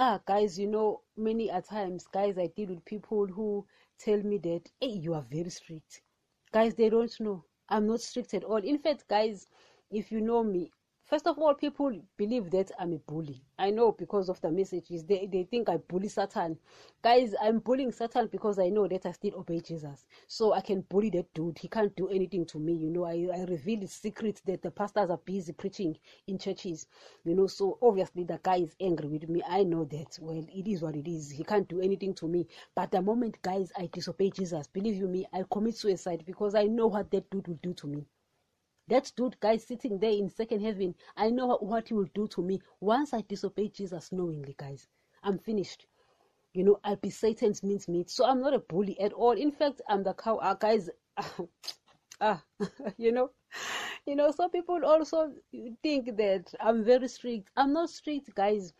Ah, 0.00 0.20
guys, 0.26 0.58
you 0.58 0.66
know, 0.66 1.02
many 1.16 1.48
a 1.48 1.60
times, 1.60 2.06
guys, 2.12 2.38
I 2.38 2.48
deal 2.48 2.68
with 2.68 2.84
people 2.84 3.26
who 3.26 3.66
tell 3.98 4.22
me 4.22 4.38
that, 4.38 4.62
hey, 4.80 4.88
you 4.88 5.14
are 5.14 5.24
very 5.30 5.50
strict. 5.50 6.02
Guys, 6.52 6.74
they 6.74 6.88
don't 6.88 7.12
know. 7.20 7.44
I'm 7.68 7.86
not 7.86 8.00
strict 8.00 8.34
at 8.34 8.44
all. 8.44 8.56
In 8.56 8.78
fact, 8.78 9.06
guys, 9.08 9.46
if 9.90 10.12
you 10.12 10.20
know 10.20 10.42
me, 10.42 10.70
First 11.08 11.26
of 11.26 11.38
all, 11.38 11.54
people 11.54 11.90
believe 12.18 12.50
that 12.50 12.70
I'm 12.78 12.92
a 12.92 12.98
bully. 12.98 13.42
I 13.58 13.70
know 13.70 13.92
because 13.92 14.28
of 14.28 14.38
the 14.42 14.50
messages. 14.50 15.06
They, 15.06 15.26
they 15.26 15.44
think 15.44 15.70
I 15.70 15.78
bully 15.78 16.08
Satan. 16.08 16.58
Guys, 17.00 17.34
I'm 17.40 17.60
bullying 17.60 17.92
Satan 17.92 18.26
because 18.30 18.58
I 18.58 18.68
know 18.68 18.86
that 18.86 19.06
I 19.06 19.12
still 19.12 19.36
obey 19.36 19.60
Jesus. 19.60 20.04
So 20.26 20.52
I 20.52 20.60
can 20.60 20.82
bully 20.82 21.08
that 21.12 21.32
dude. 21.32 21.56
He 21.56 21.68
can't 21.68 21.96
do 21.96 22.08
anything 22.08 22.44
to 22.44 22.58
me. 22.58 22.74
You 22.74 22.90
know, 22.90 23.04
I, 23.04 23.26
I 23.34 23.44
reveal 23.44 23.80
the 23.80 23.86
secret 23.86 24.42
that 24.44 24.60
the 24.60 24.70
pastors 24.70 25.08
are 25.08 25.16
busy 25.16 25.54
preaching 25.54 25.96
in 26.26 26.36
churches. 26.36 26.86
You 27.24 27.34
know, 27.34 27.46
so 27.46 27.78
obviously 27.80 28.24
the 28.24 28.38
guy 28.42 28.56
is 28.56 28.76
angry 28.78 29.08
with 29.08 29.30
me. 29.30 29.42
I 29.48 29.64
know 29.64 29.86
that. 29.86 30.18
Well, 30.20 30.44
it 30.46 30.68
is 30.68 30.82
what 30.82 30.94
it 30.94 31.08
is. 31.08 31.30
He 31.30 31.42
can't 31.42 31.68
do 31.68 31.80
anything 31.80 32.12
to 32.16 32.28
me. 32.28 32.48
But 32.74 32.90
the 32.90 33.00
moment, 33.00 33.40
guys, 33.40 33.72
I 33.78 33.88
disobey 33.90 34.28
Jesus, 34.28 34.66
believe 34.66 34.96
you 34.96 35.08
me, 35.08 35.26
I 35.32 35.42
commit 35.50 35.74
suicide 35.74 36.24
because 36.26 36.54
I 36.54 36.64
know 36.64 36.88
what 36.88 37.10
that 37.12 37.30
dude 37.30 37.48
will 37.48 37.58
do 37.62 37.72
to 37.72 37.86
me. 37.86 38.06
That 38.88 39.12
dude 39.16 39.38
guy 39.40 39.58
sitting 39.58 39.98
there 39.98 40.10
in 40.10 40.30
second 40.30 40.62
heaven, 40.62 40.94
I 41.16 41.30
know 41.30 41.58
what 41.58 41.88
he 41.88 41.94
will 41.94 42.08
do 42.14 42.26
to 42.28 42.42
me 42.42 42.60
once 42.80 43.12
I 43.12 43.20
disobey 43.20 43.68
Jesus 43.68 44.10
knowingly, 44.12 44.54
guys. 44.56 44.86
I'm 45.22 45.38
finished. 45.38 45.86
You 46.54 46.64
know, 46.64 46.80
I'll 46.82 46.96
be 46.96 47.10
Satan's 47.10 47.62
mincemeat. 47.62 48.10
So 48.10 48.24
I'm 48.24 48.40
not 48.40 48.54
a 48.54 48.58
bully 48.58 48.98
at 49.00 49.12
all. 49.12 49.32
In 49.32 49.52
fact, 49.52 49.82
I'm 49.88 50.02
the 50.02 50.14
cow. 50.14 50.36
Uh, 50.36 50.54
guys, 50.54 50.88
ah, 52.20 52.42
you 52.96 53.12
know, 53.12 53.30
you 54.06 54.16
know, 54.16 54.30
some 54.30 54.50
people 54.50 54.84
also 54.84 55.32
think 55.82 56.16
that 56.16 56.52
I'm 56.58 56.82
very 56.82 57.08
strict. 57.08 57.50
I'm 57.56 57.72
not 57.72 57.90
strict, 57.90 58.34
guys 58.34 58.72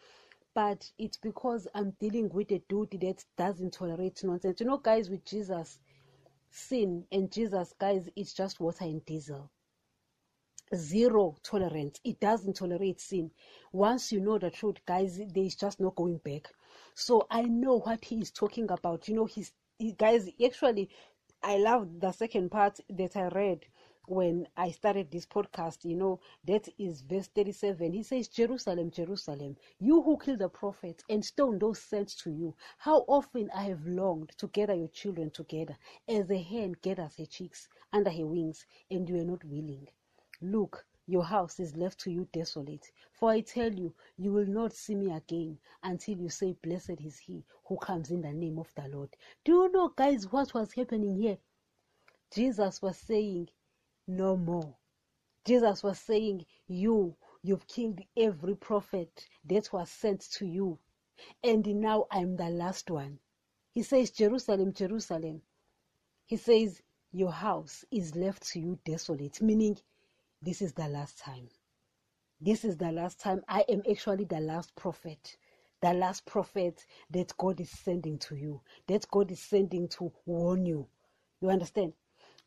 but 0.55 0.91
it's 0.99 1.19
because 1.19 1.69
I'm 1.73 1.93
dealing 2.01 2.31
with 2.31 2.51
a 2.51 2.61
dude 2.69 2.99
that 3.01 3.25
doesn't 3.37 3.75
tolerate 3.75 4.25
nonsense. 4.25 4.59
You 4.59 4.67
know, 4.67 4.79
guys, 4.79 5.09
with 5.09 5.25
Jesus, 5.25 5.79
sin 6.51 7.05
and 7.13 7.31
Jesus, 7.31 7.73
guys, 7.79 8.09
it's 8.17 8.33
just 8.33 8.59
water 8.59 8.85
and 8.85 9.05
diesel 9.05 9.53
zero 10.75 11.37
tolerance. 11.43 12.01
It 12.05 12.21
doesn't 12.21 12.57
tolerate 12.57 13.01
sin. 13.01 13.31
Once 13.73 14.13
you 14.13 14.21
know 14.21 14.39
the 14.39 14.51
truth, 14.51 14.77
guys, 14.87 15.19
there 15.19 15.45
is 15.45 15.57
just 15.57 15.81
no 15.81 15.91
going 15.91 16.19
back. 16.19 16.49
So 16.95 17.27
I 17.31 17.43
know 17.43 17.79
what 17.81 18.05
he 18.05 18.21
is 18.21 18.31
talking 18.31 18.71
about. 18.71 19.09
You 19.09 19.15
know, 19.17 19.25
he's 19.27 19.53
he, 19.79 19.93
guys. 19.93 20.29
Actually, 20.45 20.91
I 21.43 21.59
love 21.59 22.01
the 22.01 22.13
second 22.13 22.51
part 22.51 22.81
that 22.91 23.17
I 23.17 23.29
read 23.29 23.67
when 24.09 24.49
I 24.57 24.71
started 24.71 25.11
this 25.11 25.27
podcast, 25.27 25.85
you 25.85 25.95
know, 25.95 26.19
that 26.47 26.67
is 26.79 27.03
verse 27.03 27.29
37. 27.29 27.93
He 27.93 28.03
says, 28.03 28.29
Jerusalem, 28.29 28.91
Jerusalem, 28.91 29.57
you 29.79 30.03
who 30.03 30.17
kill 30.19 30.37
the 30.39 30.49
prophets 30.49 31.05
and 31.11 31.23
stone 31.25 31.59
those 31.59 31.79
sent 31.79 32.09
to 32.21 32.31
you, 32.31 32.55
how 32.79 33.05
often 33.07 33.51
I 33.55 33.65
have 33.65 33.87
longed 33.87 34.33
to 34.39 34.47
gather 34.49 34.75
your 34.75 34.89
children 34.89 35.31
together, 35.31 35.77
as 36.09 36.31
a 36.31 36.39
hen 36.39 36.75
gathers 36.81 37.17
her 37.19 37.27
chicks 37.27 37.69
under 37.93 38.11
her 38.11 38.27
wings, 38.27 38.65
and 38.91 39.09
you 39.09 39.21
are 39.21 39.25
not 39.25 39.45
willing. 39.45 39.89
Look, 40.41 40.87
your 41.07 41.25
house 41.25 41.59
is 41.59 41.75
left 41.75 41.99
to 42.01 42.11
you 42.11 42.29
desolate. 42.33 42.93
For 43.13 43.31
I 43.31 43.41
tell 43.41 43.73
you, 43.73 43.95
you 44.17 44.33
will 44.33 44.47
not 44.47 44.73
see 44.73 44.95
me 44.95 45.11
again 45.11 45.59
until 45.83 46.19
you 46.19 46.29
say, 46.29 46.53
Blessed 46.63 47.01
is 47.01 47.19
he 47.19 47.45
who 47.65 47.77
comes 47.79 48.11
in 48.11 48.21
the 48.21 48.33
name 48.33 48.59
of 48.59 48.73
the 48.75 48.87
Lord. 48.89 49.17
Do 49.45 49.53
you 49.53 49.73
know, 49.73 49.89
guys, 49.97 50.31
what 50.31 50.53
was 50.55 50.73
happening 50.75 51.17
here? 51.17 51.39
Jesus 52.31 52.83
was 52.83 52.99
saying, 52.99 53.49
No 54.07 54.37
more. 54.37 54.77
Jesus 55.45 55.83
was 55.83 55.99
saying, 55.99 56.45
You, 56.67 57.17
you've 57.43 57.67
killed 57.67 58.01
every 58.17 58.55
prophet 58.55 59.27
that 59.47 59.73
was 59.73 59.91
sent 59.91 60.21
to 60.33 60.47
you. 60.47 60.79
And 61.43 61.67
now 61.67 62.07
I'm 62.11 62.37
the 62.37 62.51
last 62.51 62.91
one. 62.91 63.19
He 63.73 63.83
says, 63.83 64.11
Jerusalem, 64.11 64.73
Jerusalem. 64.73 65.41
He 66.27 66.37
says, 66.37 66.83
Your 67.13 67.33
house 67.33 67.85
is 67.91 68.15
left 68.15 68.47
to 68.51 68.61
you 68.61 68.79
desolate, 68.85 69.41
meaning 69.41 69.79
this 70.43 70.63
is 70.63 70.73
the 70.73 70.89
last 70.89 71.19
time. 71.19 71.49
This 72.41 72.65
is 72.65 72.77
the 72.77 72.93
last 72.93 73.21
time. 73.21 73.43
I 73.49 73.65
am 73.69 73.83
actually 73.91 74.25
the 74.25 74.41
last 74.41 74.75
prophet. 74.77 75.37
The 75.81 75.93
last 75.93 76.25
prophet 76.27 76.85
that 77.11 77.37
God 77.37 77.61
is 77.61 77.71
sending 77.71 78.19
to 78.21 78.37
you, 78.37 78.61
that 78.87 79.07
God 79.11 79.31
is 79.31 79.41
sending 79.41 79.89
to 79.89 80.13
warn 80.27 80.67
you. 80.67 80.89
You 81.41 81.51
understand? 81.51 81.93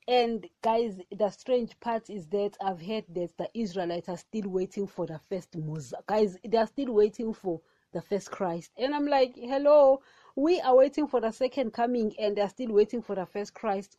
And 0.08 0.48
guys, 0.62 1.00
the 1.12 1.30
strange 1.30 1.80
part 1.80 2.10
is 2.10 2.28
that 2.28 2.58
I've 2.62 2.82
heard 2.82 3.06
that 3.14 3.38
the 3.38 3.50
Israelites 3.54 4.10
are 4.10 4.18
still 4.18 4.50
waiting 4.50 4.88
for 4.88 5.06
the 5.06 5.20
first 5.30 5.56
Moses. 5.56 5.94
Guys, 6.08 6.38
they 6.46 6.58
are 6.58 6.68
still 6.68 6.94
waiting 6.94 7.34
for 7.34 7.62
the 7.94 8.02
first 8.02 8.32
Christ. 8.32 8.72
And 8.78 8.96
I'm 8.96 9.06
like, 9.06 9.34
hello, 9.36 10.02
we 10.36 10.60
are 10.62 10.76
waiting 10.76 11.08
for 11.08 11.22
the 11.22 11.32
second 11.32 11.72
coming 11.72 12.14
and 12.20 12.36
they're 12.36 12.50
still 12.50 12.72
waiting 12.72 13.02
for 13.02 13.16
the 13.16 13.26
first 13.26 13.54
Christ. 13.54 13.98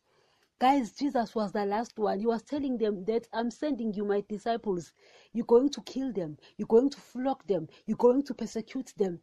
Guys, 0.59 0.93
Jesus 0.93 1.35
was 1.35 1.51
the 1.51 1.65
last 1.65 1.97
one. 1.99 2.19
He 2.19 2.25
was 2.25 2.43
telling 2.43 2.77
them 2.77 3.03
that 3.05 3.27
I'm 3.33 3.51
sending 3.51 3.93
you 3.93 4.05
my 4.05 4.23
disciples. 4.29 4.93
You're 5.33 5.45
going 5.45 5.69
to 5.71 5.81
kill 5.81 6.13
them. 6.13 6.37
You're 6.57 6.67
going 6.67 6.89
to 6.91 6.99
flock 7.01 7.45
them. 7.47 7.67
You're 7.85 7.97
going 7.97 8.23
to 8.23 8.33
persecute 8.33 8.93
them. 8.97 9.19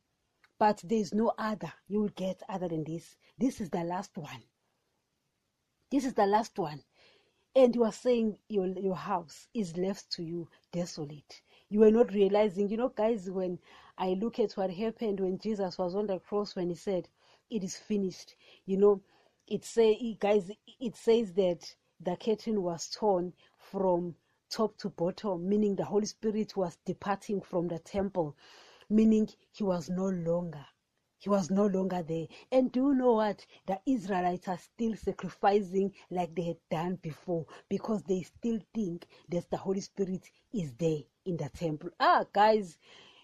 But 0.59 0.83
there 0.85 0.99
is 0.99 1.15
no 1.15 1.33
other 1.39 1.73
you 1.89 2.01
will 2.03 2.11
get 2.11 2.43
other 2.49 2.69
than 2.69 2.85
this. 2.85 3.17
This 3.39 3.61
is 3.61 3.71
the 3.71 3.83
last 3.85 4.19
one. 4.19 4.43
This 5.91 6.05
is 6.05 6.15
the 6.15 6.27
last 6.27 6.59
one. 6.59 6.83
And 7.57 7.75
you 7.75 7.85
are 7.85 7.93
saying 7.93 8.37
your, 8.49 8.67
your 8.67 8.97
house 8.97 9.49
is 9.55 9.77
left 9.77 10.11
to 10.13 10.23
you 10.23 10.49
desolate. 10.73 11.41
You 11.69 11.83
are 11.85 11.91
not 11.91 12.13
realizing, 12.13 12.69
you 12.69 12.77
know, 12.77 12.91
guys, 12.91 13.31
when 13.31 13.59
I 13.97 14.11
look 14.11 14.39
at 14.39 14.53
what 14.53 14.71
happened 14.71 15.21
when 15.21 15.39
Jesus 15.39 15.79
was 15.79 15.95
on 15.95 16.07
the 16.07 16.19
cross, 16.19 16.55
when 16.55 16.69
he 16.69 16.77
said, 16.77 17.09
It 17.51 17.65
is 17.65 17.77
finished, 17.77 18.35
you 18.67 18.77
know, 18.77 19.03
it 19.51 19.65
say 19.65 20.17
guys 20.21 20.51
it 20.81 20.97
says 20.97 21.33
that 21.35 21.75
the 22.01 22.17
curtain 22.17 22.63
was 22.63 22.89
torn 22.89 23.33
from 23.59 24.15
top 24.49 24.77
to 24.79 24.89
bottom 24.91 25.49
meaning 25.49 25.77
the 25.77 25.85
holy 25.85 26.07
spirit 26.07 26.57
was 26.57 26.79
departing 26.87 27.41
from 27.41 27.69
the 27.69 27.79
temple 27.81 28.37
meaning 28.89 29.29
he 29.53 29.65
was 29.65 29.91
no 29.91 30.07
longer 30.09 30.65
he 31.19 31.29
was 31.29 31.51
no 31.51 31.67
longer 31.67 32.03
there. 32.03 32.29
And 32.51 32.73
do 32.73 32.81
you 32.81 32.95
know 32.95 33.13
what? 33.13 33.45
The 33.67 33.79
israelites 33.85 34.49
are 34.49 34.57
still 34.57 34.97
sacrificing 34.97 35.93
like 36.11 36.35
they 36.35 36.45
had 36.45 36.57
done 36.71 36.95
before 37.03 37.45
because 37.69 38.03
they 38.05 38.23
still 38.23 38.59
think 38.75 39.07
that 39.29 39.51
the 39.51 39.59
holy 39.59 39.83
spirit 39.83 40.31
is 40.55 40.73
there 40.79 41.01
in 41.27 41.37
the 41.37 41.51
temple. 41.51 41.91
Ah 42.01 42.25
guys 42.33 42.79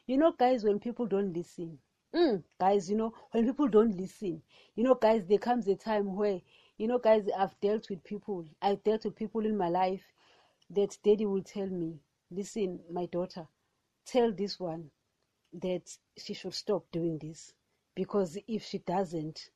you 0.07 0.17
know 0.17 0.33
guys 0.33 0.63
when 0.63 0.79
people 0.79 1.07
don't 1.07 1.33
listen 1.33 1.79
Mm, 2.17 2.43
guys, 2.59 2.91
you 2.91 2.97
know, 2.97 3.13
when 3.33 3.45
people 3.45 3.69
don't 3.69 3.95
listen, 3.95 4.43
you 4.75 4.83
know, 4.83 4.95
guys, 4.95 5.27
there 5.27 5.39
comes 5.39 5.69
a 5.69 5.77
time 5.77 6.17
where, 6.17 6.41
you 6.79 6.89
know, 6.89 6.99
guys, 6.99 7.29
I've 7.39 7.61
dealt 7.61 7.91
with 7.91 8.03
people, 8.05 8.47
I've 8.63 8.83
dealt 8.83 9.05
with 9.05 9.15
people 9.17 9.45
in 9.45 9.57
my 9.57 9.69
life 9.69 10.03
that 10.71 10.97
daddy 11.05 11.27
will 11.27 11.43
tell 11.43 11.67
me, 11.67 12.01
listen, 12.31 12.81
my 12.91 13.05
daughter, 13.07 13.47
tell 14.07 14.33
this 14.33 14.59
one 14.59 14.91
that 15.53 15.99
she 16.17 16.33
should 16.33 16.55
stop 16.55 16.87
doing 16.91 17.19
this 17.19 17.53
because 17.95 18.39
if 18.49 18.65
she 18.65 18.79
doesn't, 18.79 19.51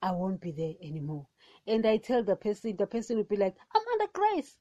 I 0.00 0.12
won't 0.12 0.40
be 0.40 0.52
there 0.52 0.74
anymore. 0.82 1.26
And 1.66 1.84
I 1.86 1.98
tell 1.98 2.24
the 2.24 2.36
person, 2.36 2.76
the 2.76 2.86
person 2.86 3.18
will 3.18 3.24
be 3.24 3.36
like, 3.36 3.56
I'm 3.74 3.82
under 3.92 4.10
grace 4.12 4.56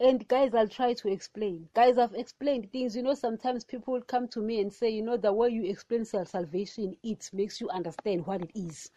and 0.00 0.26
guys 0.28 0.54
i'll 0.54 0.68
try 0.68 0.92
to 0.92 1.08
explain. 1.08 1.68
Guys 1.74 1.98
i've 1.98 2.14
explained 2.14 2.70
things. 2.70 2.94
You 2.94 3.02
know 3.02 3.14
sometimes 3.14 3.64
people 3.64 4.00
come 4.02 4.28
to 4.28 4.40
me 4.40 4.60
and 4.60 4.72
say 4.72 4.90
you 4.90 5.02
know 5.02 5.16
the 5.16 5.32
way 5.32 5.48
you 5.48 5.64
explain 5.64 6.04
salvation 6.04 6.96
it 7.02 7.28
makes 7.32 7.60
you 7.60 7.68
understand 7.70 8.26
what 8.26 8.42
it 8.42 8.50
is. 8.54 8.90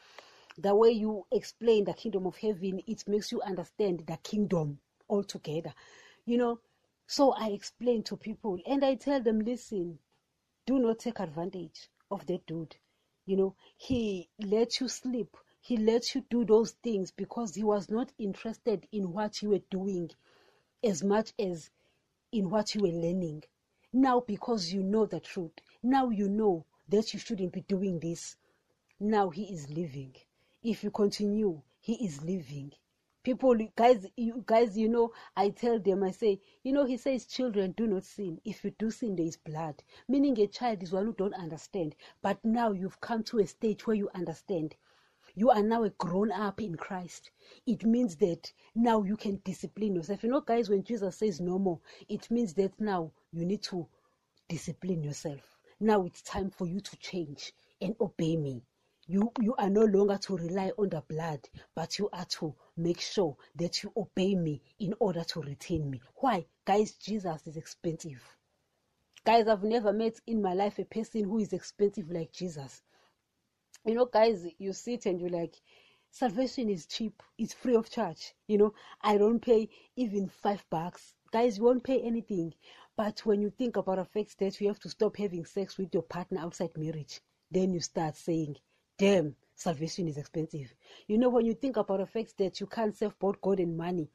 The 0.58 0.75
way 0.75 0.89
you 0.91 1.25
explain 1.31 1.86
the 1.86 1.93
kingdom 1.93 2.27
of 2.27 2.36
heaven 2.38 2.81
it 2.86 3.08
makes 3.08 3.31
you 3.31 3.41
understand 3.41 4.03
the 4.08 4.17
kingdom 4.17 4.79
altogether. 5.10 5.74
You 6.25 6.38
know 6.38 6.60
so 7.08 7.34
i 7.34 7.48
explain 7.48 8.03
to 8.03 8.15
people 8.15 8.60
and 8.65 8.86
i 8.86 8.96
tell 8.96 9.22
them 9.22 9.39
listen 9.39 10.00
do 10.65 10.79
not 10.79 11.00
take 11.00 11.20
advantage 11.20 11.89
of 12.12 12.25
that 12.27 12.46
dude. 12.46 12.75
You 13.25 13.38
know 13.38 13.55
he 13.77 14.29
let 14.39 14.79
you 14.79 14.88
sleep. 14.88 15.36
He 15.63 15.77
let 15.77 16.15
you 16.15 16.24
do 16.29 16.46
those 16.46 16.72
things 16.84 17.12
because 17.12 17.55
he 17.55 17.63
was 17.63 17.89
not 17.89 18.12
interested 18.17 18.88
in 18.91 19.12
what 19.13 19.41
you 19.41 19.50
were 19.50 19.62
doing 19.70 20.10
as 20.84 21.04
much 21.04 21.34
as 21.40 21.70
in 22.32 22.50
what 22.50 22.76
you 22.76 22.82
were 22.82 22.88
learning. 22.90 23.44
Now, 23.94 24.22
because 24.22 24.72
you 24.74 24.84
know 24.84 25.06
the 25.06 25.20
truth, 25.20 25.54
now 25.84 26.10
you 26.10 26.30
know 26.30 26.66
that 26.90 27.14
you 27.14 27.20
shouldn't 27.20 27.54
be 27.54 27.62
doing 27.62 28.00
this. 28.00 28.38
now 29.00 29.30
he 29.30 29.44
is 29.54 29.70
living. 29.70 30.16
If 30.64 30.84
you 30.84 30.92
continue, 30.92 31.62
he 31.80 32.06
is 32.06 32.24
living. 32.24 32.72
People, 33.24 33.56
guys, 33.76 34.08
you 34.16 34.44
guys, 34.46 34.78
you 34.78 34.90
know, 34.90 35.12
I 35.36 35.50
tell 35.50 35.80
them, 35.80 36.04
I 36.04 36.12
say, 36.12 36.40
you 36.64 36.72
know, 36.74 36.86
he 36.86 36.98
says, 36.98 37.26
children, 37.26 37.74
do 37.74 37.88
not 37.88 38.04
sin. 38.04 38.40
If 38.46 38.64
you 38.64 38.72
do 38.80 38.90
sin, 38.92 39.16
there 39.16 39.26
is 39.26 39.38
blood. 39.38 39.84
Meaning 40.08 40.40
a 40.40 40.48
child 40.48 40.84
is 40.84 40.92
one 40.92 41.06
who 41.06 41.14
don't 41.14 41.34
understand. 41.36 41.96
But 42.22 42.44
now 42.44 42.72
you've 42.72 43.02
come 43.02 43.24
to 43.26 43.40
a 43.40 43.48
stage 43.48 43.86
where 43.86 43.96
you 43.96 44.10
understand. 44.16 44.76
You 45.34 45.50
are 45.50 45.64
now 45.64 45.84
a 45.84 45.90
grown 45.92 46.32
up 46.32 46.62
in 46.62 46.76
Christ. 46.76 47.32
It 47.66 47.86
means 47.86 48.18
that 48.18 48.52
now 48.76 49.04
you 49.04 49.16
can 49.16 49.42
discipline 49.46 49.96
yourself. 49.96 50.24
You 50.24 50.30
know, 50.30 50.42
guys, 50.42 50.70
when 50.70 50.84
Jesus 50.84 51.18
says 51.18 51.40
no 51.40 51.58
more, 51.58 51.80
it 52.10 52.30
means 52.30 52.54
that 52.56 52.80
now 52.80 53.12
you 53.32 53.46
need 53.46 53.64
to 53.64 53.88
discipline 54.50 55.04
yourself. 55.04 55.58
Now 55.80 56.04
it's 56.06 56.22
time 56.22 56.50
for 56.50 56.68
you 56.68 56.82
to 56.82 56.98
change 56.98 57.54
and 57.80 57.96
obey 58.02 58.36
me. 58.36 58.64
You, 59.08 59.32
you 59.40 59.56
are 59.58 59.70
no 59.70 59.86
longer 59.86 60.18
to 60.18 60.38
rely 60.38 60.72
on 60.78 60.90
the 60.90 61.02
blood, 61.02 61.48
but 61.76 61.98
you 61.98 62.10
are 62.14 62.26
to 62.26 62.54
make 62.78 63.00
sure 63.00 63.36
that 63.56 63.84
you 63.84 63.92
obey 63.96 64.36
me 64.36 64.62
in 64.80 64.94
order 65.00 65.24
to 65.24 65.42
retain 65.42 65.90
me. 65.90 66.02
Why? 66.16 66.46
Guys, 66.66 66.94
Jesus 66.94 67.48
is 67.48 67.58
expensive. 67.58 68.22
Guys, 69.24 69.48
I've 69.48 69.64
never 69.64 69.94
met 69.94 70.20
in 70.28 70.42
my 70.42 70.54
life 70.54 70.80
a 70.80 70.86
person 70.86 71.24
who 71.24 71.40
is 71.40 71.54
expensive 71.54 72.10
like 72.12 72.32
Jesus 72.32 72.82
you 73.86 73.96
know 73.96 74.06
guys 74.06 74.46
you 74.58 74.74
sit 74.74 75.06
and 75.06 75.20
you're 75.20 75.30
like 75.30 75.56
salvation 76.14 76.70
is 76.70 76.86
cheap. 76.86 77.24
It's 77.38 77.54
free 77.54 77.76
of 77.76 77.90
charge. 77.90 78.34
You 78.48 78.58
know 78.58 78.74
i 79.02 79.18
don't 79.18 79.40
pay 79.40 79.70
even 79.96 80.28
five 80.28 80.66
bucks. 80.70 81.14
Guys 81.32 81.58
you 81.58 81.64
won't 81.64 81.84
pay 81.84 82.02
anything. 82.02 82.54
But 82.98 83.20
when 83.26 83.42
you 83.42 83.50
think 83.50 83.78
about 83.78 83.98
the 83.98 84.06
fact 84.06 84.38
that 84.40 84.60
you 84.60 84.68
have 84.68 84.80
to 84.82 84.90
stop 84.90 85.18
having 85.18 85.46
sex 85.46 85.78
with 85.78 85.94
your 85.94 86.04
partner 86.04 86.40
outside 86.42 86.78
marriage 86.78 87.22
then 87.50 87.74
you 87.74 87.80
start 87.80 88.16
saying 88.16 88.58
damn 88.98 89.36
salvation 89.56 90.08
is 90.08 90.18
expensive. 90.18 90.74
You 91.08 91.18
know 91.18 91.30
when 91.30 91.46
you 91.46 91.54
think 91.54 91.78
about 91.78 92.00
the 92.00 92.06
fact 92.06 92.38
that 92.38 92.60
you 92.60 92.68
can't 92.68 92.96
serve 92.96 93.18
both 93.20 93.42
god 93.42 93.60
and 93.60 93.78
money 93.78 94.10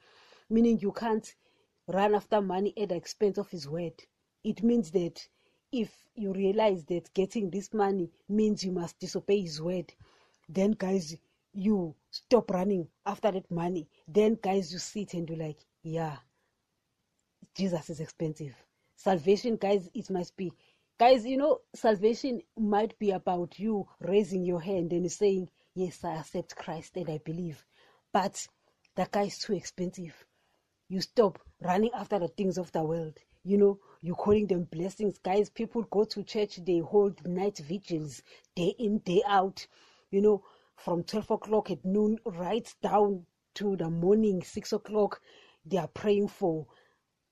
meaning 0.49 0.79
you 0.79 0.93
can't 0.93 1.35
run 1.89 2.15
after 2.15 2.41
money 2.41 2.73
at 2.81 2.91
the 2.91 2.95
expense 2.97 3.39
of 3.39 3.51
his 3.51 3.69
word 3.69 3.95
it 4.45 4.63
means 4.63 4.91
that 4.93 5.27
if 5.73 5.91
you 6.15 6.33
realize 6.33 6.85
that 6.85 7.13
getting 7.15 7.51
this 7.51 7.73
money 7.75 8.11
means 8.29 8.65
you 8.65 8.73
must 8.73 8.99
disobey 8.99 9.43
his 9.43 9.61
word, 9.61 9.93
then 10.49 10.73
guys, 10.73 11.17
you 11.53 11.95
stop 12.11 12.51
running 12.51 12.89
after 13.05 13.33
that 13.33 13.51
money. 13.51 13.89
Then 14.07 14.39
guys, 14.43 14.73
you 14.73 14.79
sit 14.79 15.15
and 15.15 15.29
you're 15.29 15.39
like, 15.39 15.59
yeah, 15.83 16.17
Jesus 17.55 17.91
is 17.91 18.01
expensive. 18.01 18.55
Salvation, 18.97 19.57
guys, 19.57 19.89
it 19.95 20.11
must 20.11 20.37
be. 20.37 20.53
Guys, 20.99 21.27
you 21.27 21.37
know, 21.37 21.61
salvation 21.75 22.41
might 22.59 22.99
be 22.99 23.11
about 23.11 23.59
you 23.59 23.87
raising 24.01 24.45
your 24.45 24.61
hand 24.61 24.93
and 24.93 25.11
saying, 25.11 25.51
Yes, 25.75 26.03
I 26.05 26.15
accept 26.15 26.57
Christ 26.57 26.97
and 26.97 27.11
I 27.11 27.19
believe. 27.19 27.63
But 28.13 28.47
that 28.95 29.11
guy 29.11 29.25
is 29.25 29.39
too 29.39 29.53
expensive. 29.53 30.25
You 30.89 31.03
stop 31.03 31.39
running 31.61 31.91
after 31.95 32.19
the 32.19 32.29
things 32.29 32.57
of 32.57 32.73
the 32.73 32.83
world. 32.83 33.19
You 33.47 33.59
know, 33.59 33.79
you're 34.03 34.17
calling 34.17 34.49
them 34.49 34.65
blessings. 34.65 35.19
Guys, 35.19 35.51
people 35.51 35.85
go 35.85 36.03
to 36.03 36.25
church, 36.25 36.57
they 36.65 36.79
hold 36.81 37.25
night 37.25 37.59
vigils 37.59 38.21
day 38.57 38.75
in, 38.77 38.99
day 38.99 39.23
out, 39.25 39.65
you 40.11 40.21
know, 40.21 40.43
from 40.75 41.05
12 41.05 41.31
o'clock 41.31 41.71
at 41.71 41.85
noon 41.85 42.19
right 42.25 42.75
down 42.83 43.25
to 43.55 43.77
the 43.77 43.89
morning, 43.89 44.43
6 44.43 44.73
o'clock. 44.73 45.21
They 45.65 45.77
are 45.77 45.87
praying 45.87 46.27
for 46.27 46.67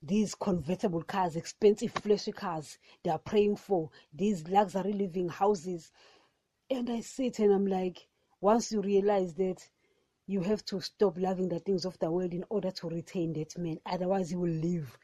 these 0.01 0.37
convertible 0.37 1.03
cars, 1.03 1.35
expensive 1.35 1.91
flashy 1.91 2.31
cars. 2.31 2.79
They 3.03 3.11
are 3.11 3.19
praying 3.19 3.57
for 3.57 3.91
these 4.13 4.47
luxury 4.47 4.93
living 4.93 5.29
houses. 5.29 5.91
And 6.71 6.91
I 6.91 7.01
sit 7.01 7.41
and 7.41 7.53
I'm 7.53 7.67
like, 7.67 8.07
once 8.41 8.71
you 8.71 8.81
realize 8.83 9.35
that 9.35 9.69
you 10.29 10.43
have 10.43 10.65
to 10.67 10.81
stop 10.81 11.19
loving 11.19 11.49
the 11.49 11.59
things 11.59 11.85
of 11.85 11.99
the 11.99 12.09
world 12.09 12.35
in 12.35 12.45
order 12.51 12.71
to 12.71 12.89
retain 12.89 13.33
that 13.33 13.59
man, 13.59 13.81
otherwise, 13.85 14.31
you 14.31 14.39
will 14.39 14.49
leave 14.49 14.97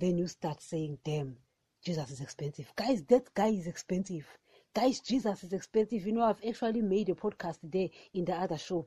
then 0.00 0.18
you 0.18 0.26
start 0.26 0.62
saying, 0.62 0.98
damn, 1.04 1.36
Jesus 1.84 2.10
is 2.10 2.20
expensive. 2.20 2.72
Guys, 2.74 3.02
that 3.04 3.32
guy 3.34 3.48
is 3.48 3.66
expensive. 3.66 4.26
Guys, 4.74 5.00
Jesus 5.00 5.44
is 5.44 5.52
expensive. 5.52 6.06
You 6.06 6.12
know, 6.12 6.22
I've 6.22 6.40
actually 6.46 6.82
made 6.82 7.08
a 7.08 7.14
podcast 7.14 7.60
today 7.60 7.90
in 8.14 8.24
the 8.24 8.34
other 8.34 8.56
show, 8.56 8.86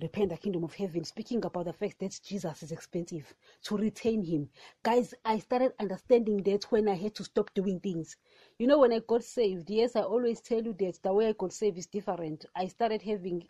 Repent 0.00 0.30
the 0.30 0.36
Kingdom 0.36 0.64
of 0.64 0.74
Heaven, 0.74 1.04
speaking 1.04 1.44
about 1.44 1.66
the 1.66 1.72
fact 1.72 1.98
that 2.00 2.18
Jesus 2.24 2.62
is 2.62 2.72
expensive 2.72 3.32
to 3.64 3.76
retain 3.76 4.22
him. 4.22 4.48
Guys, 4.82 5.14
I 5.24 5.38
started 5.38 5.72
understanding 5.78 6.42
that 6.44 6.64
when 6.64 6.88
I 6.88 6.94
had 6.94 7.14
to 7.16 7.24
stop 7.24 7.52
doing 7.54 7.80
things. 7.80 8.16
You 8.58 8.66
know, 8.66 8.78
when 8.80 8.92
I 8.92 9.00
got 9.06 9.22
saved, 9.24 9.70
yes, 9.70 9.96
I 9.96 10.00
always 10.02 10.40
tell 10.40 10.62
you 10.62 10.74
that 10.80 10.98
the 11.02 11.12
way 11.12 11.28
I 11.28 11.32
got 11.32 11.52
saved 11.52 11.78
is 11.78 11.86
different. 11.86 12.44
I 12.56 12.66
started 12.66 13.02
having 13.02 13.46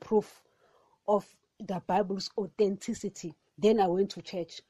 proof 0.00 0.42
of 1.06 1.26
the 1.60 1.82
Bible's 1.86 2.30
authenticity. 2.38 3.34
Then 3.58 3.80
I 3.80 3.86
went 3.86 4.10
to 4.10 4.22
church. 4.22 4.62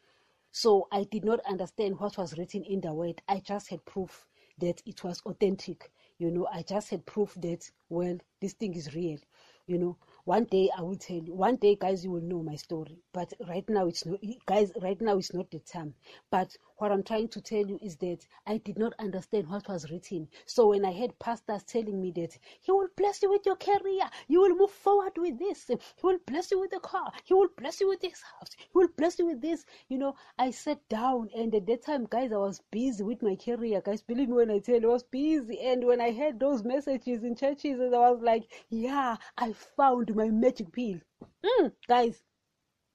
So 0.52 0.86
I 0.92 1.04
did 1.04 1.24
not 1.24 1.40
understand 1.48 1.98
what 1.98 2.18
was 2.18 2.36
written 2.38 2.62
in 2.64 2.82
the 2.82 2.92
word. 2.92 3.22
I 3.26 3.40
just 3.40 3.68
had 3.68 3.84
proof 3.86 4.26
that 4.58 4.82
it 4.84 5.02
was 5.02 5.20
authentic. 5.24 5.90
You 6.18 6.30
know, 6.30 6.46
I 6.52 6.62
just 6.62 6.90
had 6.90 7.06
proof 7.06 7.34
that, 7.40 7.70
well, 7.88 8.18
this 8.40 8.52
thing 8.52 8.74
is 8.74 8.94
real. 8.94 9.18
You 9.66 9.78
know, 9.78 9.96
one 10.24 10.44
day 10.44 10.70
I 10.76 10.82
will 10.82 10.96
tell 10.96 11.16
you. 11.16 11.35
One 11.35 11.56
day, 11.56 11.76
guys, 11.76 12.04
you 12.04 12.12
will 12.12 12.20
know 12.20 12.42
my 12.42 12.54
story. 12.54 12.98
But 13.12 13.32
right 13.48 13.68
now, 13.68 13.87
it's 13.88 14.06
not, 14.06 14.20
guys. 14.46 14.70
Right 14.80 15.00
now, 15.00 15.18
it's 15.18 15.35
not 15.35 15.50
the 15.50 15.58
time. 15.58 15.94
But 16.30 16.56
what 16.76 16.92
I'm 16.92 17.02
trying 17.02 17.28
to 17.28 17.40
tell 17.40 17.64
you 17.64 17.78
is 17.82 17.96
that 17.98 18.26
I 18.46 18.58
did 18.58 18.78
not 18.78 18.92
understand 18.98 19.48
what 19.48 19.68
was 19.68 19.90
written. 19.90 20.28
So 20.46 20.68
when 20.68 20.85
I 20.85 20.92
had 20.92 21.18
pastors 21.18 21.62
telling 21.64 22.00
me 22.00 22.12
that 22.16 22.37
He 22.61 22.72
will 22.72 22.88
bless 22.96 23.22
you 23.22 23.30
with 23.30 23.46
your 23.46 23.56
career, 23.56 24.04
you 24.28 24.40
will 24.40 24.56
move 24.56 24.70
forward 24.70 25.12
with 25.16 25.38
this. 25.38 25.66
He 25.68 25.76
will 26.02 26.18
bless 26.26 26.50
you 26.50 26.61
with 26.61 26.70
the 26.70 26.80
car. 26.80 27.12
He 27.24 27.35
will 27.35 27.50
bless 27.56 27.80
you 27.80 27.88
with 27.88 28.00
this 28.00 28.22
house. 28.22 28.50
He 28.56 28.66
will 28.74 28.88
bless 28.96 29.18
you 29.18 29.26
with 29.26 29.40
this. 29.40 29.64
You 29.88 29.98
know, 29.98 30.14
I 30.38 30.50
sat 30.50 30.88
down, 30.88 31.30
and 31.37 31.54
at 31.54 31.66
that 31.66 31.85
time, 31.85 32.06
guys, 32.08 32.32
I 32.32 32.37
was 32.37 32.61
busy 32.70 33.02
with 33.02 33.22
my 33.22 33.37
career. 33.37 33.80
Guys, 33.85 34.02
believe 34.02 34.28
me 34.28 34.35
when 34.35 34.50
I 34.50 34.58
tell 34.58 34.80
you, 34.80 34.88
I 34.88 34.92
was 34.92 35.02
busy. 35.02 35.61
And 35.61 35.85
when 35.85 36.00
I 36.00 36.12
heard 36.12 36.40
those 36.40 36.64
messages 36.64 37.22
in 37.22 37.37
churches, 37.37 37.80
I 37.80 37.87
was 37.88 38.20
like, 38.22 38.44
yeah, 38.70 39.16
I 39.37 39.52
found 39.52 40.12
my 40.14 40.29
magic 40.31 40.72
pill. 40.72 41.01
Mm, 41.44 41.72
guys, 41.88 42.22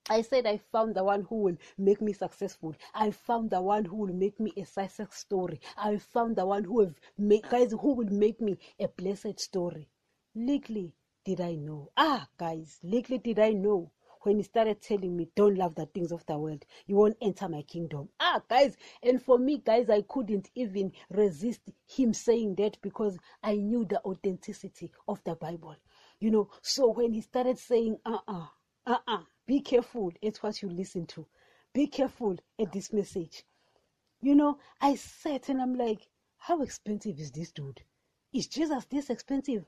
I 0.09 0.21
said 0.21 0.45
I 0.45 0.57
found 0.57 0.95
the 0.95 1.03
one 1.03 1.23
who 1.23 1.35
will 1.41 1.57
make 1.77 2.01
me 2.01 2.13
successful. 2.13 2.75
I 2.93 3.11
found 3.11 3.49
the 3.51 3.61
one 3.61 3.85
who 3.85 3.97
will 3.97 4.13
make 4.13 4.39
me 4.39 4.53
a 4.57 4.65
success 4.65 5.13
story. 5.15 5.59
I 5.77 5.97
found 5.97 6.35
the 6.37 6.45
one 6.45 6.63
who 6.63 6.73
will 6.73 6.93
make 7.17 7.49
guys 7.49 7.71
who 7.71 7.93
will 7.93 8.09
make 8.11 8.39
me 8.41 8.57
a 8.79 8.87
blessed 8.87 9.39
story. 9.39 9.89
Little 10.35 10.91
did 11.25 11.41
I 11.41 11.55
know. 11.55 11.91
Ah, 11.97 12.29
guys, 12.37 12.79
little 12.83 13.17
did 13.17 13.39
I 13.39 13.51
know 13.51 13.91
when 14.21 14.37
he 14.37 14.43
started 14.43 14.81
telling 14.81 15.15
me, 15.15 15.29
Don't 15.35 15.55
love 15.55 15.75
the 15.75 15.85
things 15.85 16.11
of 16.11 16.25
the 16.25 16.37
world, 16.37 16.65
you 16.85 16.95
won't 16.95 17.17
enter 17.21 17.47
my 17.47 17.61
kingdom. 17.61 18.09
Ah, 18.19 18.41
guys, 18.49 18.75
and 19.01 19.21
for 19.21 19.37
me, 19.37 19.61
guys, 19.63 19.89
I 19.89 20.01
couldn't 20.01 20.49
even 20.55 20.91
resist 21.09 21.61
him 21.85 22.13
saying 22.13 22.55
that 22.55 22.77
because 22.81 23.17
I 23.43 23.55
knew 23.55 23.85
the 23.85 24.03
authenticity 24.03 24.91
of 25.07 25.23
the 25.23 25.35
Bible. 25.35 25.75
You 26.19 26.31
know, 26.31 26.49
so 26.61 26.91
when 26.91 27.13
he 27.13 27.21
started 27.21 27.59
saying, 27.59 27.97
uh 28.05 28.19
uh-uh, 28.27 28.97
uh, 29.07 29.23
be 29.45 29.61
careful 29.61 30.11
at 30.23 30.37
what 30.37 30.61
you 30.61 30.69
listen 30.69 31.05
to, 31.07 31.27
be 31.73 31.87
careful 31.87 32.37
at 32.59 32.71
this 32.71 32.91
message. 32.91 33.43
You 34.21 34.35
know, 34.35 34.57
I 34.81 34.95
sat 34.95 35.49
and 35.49 35.61
I'm 35.61 35.75
like, 35.75 36.07
how 36.37 36.61
expensive 36.61 37.19
is 37.19 37.31
this 37.31 37.51
dude? 37.51 37.81
Is 38.33 38.47
Jesus 38.47 38.85
this 38.85 39.09
expensive? 39.09 39.65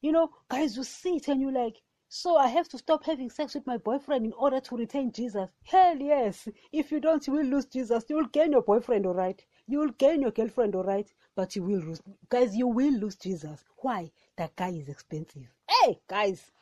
You 0.00 0.12
know, 0.12 0.30
guys, 0.48 0.76
you 0.76 0.84
sit 0.84 1.28
and 1.28 1.40
you're 1.40 1.52
like, 1.52 1.82
so 2.08 2.36
I 2.36 2.48
have 2.48 2.68
to 2.70 2.78
stop 2.78 3.04
having 3.04 3.30
sex 3.30 3.54
with 3.54 3.66
my 3.66 3.76
boyfriend 3.76 4.24
in 4.24 4.32
order 4.32 4.58
to 4.60 4.76
retain 4.76 5.12
Jesus. 5.12 5.48
Hell 5.62 5.96
yes. 5.96 6.48
If 6.72 6.90
you 6.90 7.00
don't, 7.00 7.24
you 7.26 7.34
will 7.34 7.46
lose 7.46 7.66
Jesus. 7.66 8.04
You 8.08 8.16
will 8.16 8.26
gain 8.26 8.52
your 8.52 8.62
boyfriend, 8.62 9.06
all 9.06 9.14
right? 9.14 9.40
You 9.68 9.78
will 9.78 9.92
gain 9.92 10.22
your 10.22 10.32
girlfriend, 10.32 10.74
all 10.74 10.82
right? 10.82 11.08
But 11.36 11.54
you 11.54 11.62
will 11.62 11.78
lose. 11.78 12.00
Guys, 12.28 12.56
you 12.56 12.66
will 12.66 12.92
lose 12.92 13.14
Jesus. 13.14 13.62
Why? 13.78 14.10
That 14.36 14.56
guy 14.56 14.70
is 14.70 14.88
expensive. 14.88 15.46
Hey, 15.82 15.98
guys, 16.08 16.52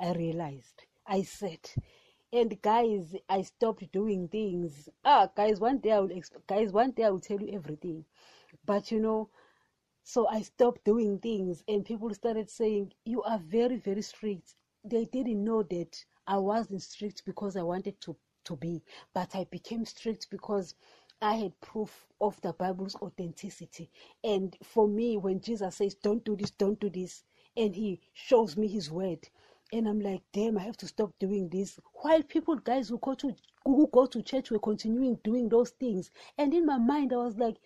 I 0.00 0.12
realized. 0.14 0.84
I 1.06 1.22
said, 1.22 1.70
and 2.32 2.60
guys, 2.62 3.14
I 3.28 3.42
stopped 3.42 3.92
doing 3.92 4.28
things. 4.28 4.88
Ah, 5.04 5.28
guys, 5.36 5.60
one 5.60 5.78
day 5.78 5.92
I 5.92 6.00
will, 6.00 6.08
exp- 6.08 6.46
guys, 6.46 6.72
one 6.72 6.92
day 6.92 7.04
I 7.04 7.10
will 7.10 7.20
tell 7.20 7.40
you 7.40 7.50
everything. 7.54 8.04
But 8.66 8.90
you 8.92 9.00
know, 9.00 9.30
so 10.04 10.28
I 10.28 10.42
stopped 10.42 10.84
doing 10.84 11.18
things, 11.20 11.64
and 11.68 11.84
people 11.84 12.14
started 12.14 12.50
saying, 12.50 12.92
"You 13.04 13.22
are 13.24 13.38
very, 13.38 13.76
very 13.76 14.02
strict." 14.02 14.56
They 14.84 15.06
didn't 15.06 15.44
know 15.44 15.62
that 15.64 16.04
I 16.26 16.38
wasn't 16.38 16.82
strict 16.82 17.24
because 17.26 17.56
I 17.56 17.62
wanted 17.62 18.00
to 18.02 18.16
to 18.44 18.56
be, 18.56 18.82
but 19.14 19.34
I 19.36 19.44
became 19.44 19.84
strict 19.86 20.30
because 20.30 20.74
I 21.22 21.34
had 21.36 21.60
proof 21.60 22.06
of 22.20 22.40
the 22.42 22.52
Bible's 22.52 22.96
authenticity. 22.96 23.90
And 24.24 24.56
for 24.62 24.88
me, 24.88 25.16
when 25.18 25.40
Jesus 25.40 25.76
says, 25.76 25.94
Don't 25.94 26.24
do 26.24 26.36
this, 26.36 26.50
don't 26.52 26.80
do 26.80 26.90
this, 26.90 27.24
and 27.58 27.74
he 27.74 28.00
shows 28.14 28.56
me 28.56 28.68
his 28.68 28.90
word, 28.90 29.28
and 29.72 29.86
I'm 29.88 30.00
like, 30.00 30.22
damn, 30.32 30.56
I 30.56 30.62
have 30.62 30.76
to 30.78 30.86
stop 30.86 31.12
doing 31.18 31.48
this. 31.48 31.78
While 31.94 32.22
people, 32.22 32.56
guys 32.56 32.88
who 32.88 32.98
go 32.98 33.14
to 33.14 33.34
who 33.64 33.88
go 33.92 34.06
to 34.06 34.22
church 34.22 34.50
were 34.50 34.58
continuing 34.58 35.18
doing 35.24 35.48
those 35.48 35.70
things. 35.70 36.10
And 36.38 36.54
in 36.54 36.64
my 36.64 36.78
mind, 36.78 37.12
I 37.12 37.16
was 37.16 37.36
like, 37.36 37.56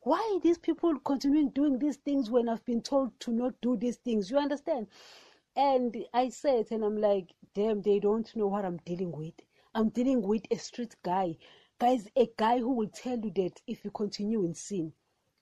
why 0.00 0.38
these 0.42 0.58
people 0.58 0.98
continuing 1.00 1.50
doing 1.50 1.78
these 1.78 1.96
things 1.96 2.30
when 2.30 2.48
I've 2.48 2.64
been 2.64 2.80
told 2.82 3.18
to 3.20 3.32
not 3.32 3.54
do 3.60 3.76
these 3.76 3.96
things? 3.96 4.30
You 4.30 4.38
understand? 4.38 4.88
And 5.54 5.96
I 6.12 6.28
said, 6.30 6.66
and 6.70 6.84
I'm 6.84 6.96
like, 6.96 7.32
damn, 7.54 7.82
they 7.82 7.98
don't 7.98 8.34
know 8.36 8.46
what 8.46 8.64
I'm 8.64 8.78
dealing 8.84 9.12
with. 9.12 9.34
I'm 9.74 9.88
dealing 9.90 10.22
with 10.22 10.42
a 10.50 10.56
street 10.56 10.94
guy. 11.02 11.36
Guys, 11.78 12.08
a 12.16 12.28
guy 12.36 12.58
who 12.58 12.72
will 12.72 12.88
tell 12.88 13.18
you 13.18 13.30
that 13.36 13.60
if 13.66 13.84
you 13.84 13.90
continue 13.90 14.44
in 14.44 14.54
sin, 14.54 14.92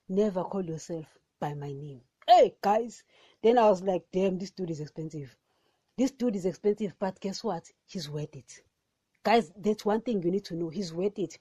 never 0.09 0.44
call 0.44 0.64
yourself 0.64 1.07
by 1.40 1.54
my 1.54 1.72
name. 1.72 2.00
Hey, 2.26 2.54
guys. 2.62 3.02
Then 3.44 3.59
I 3.59 3.68
was 3.68 3.83
like, 3.83 4.04
damn, 4.11 4.38
this 4.38 4.52
dude 4.52 4.70
is 4.70 4.80
expensive. 4.80 5.37
This 5.98 6.12
dude 6.12 6.35
is 6.35 6.46
expensive, 6.46 6.94
but 6.98 7.20
guess 7.20 7.44
what? 7.44 7.70
He's 7.85 8.09
worth 8.09 8.35
it. 8.35 8.62
Guys, 9.22 9.52
that's 9.54 9.85
one 9.85 10.00
thing 10.00 10.22
you 10.22 10.30
need 10.30 10.46
to 10.46 10.57
know. 10.57 10.70
He's 10.70 10.94
worth 10.94 11.18
it. 11.18 11.37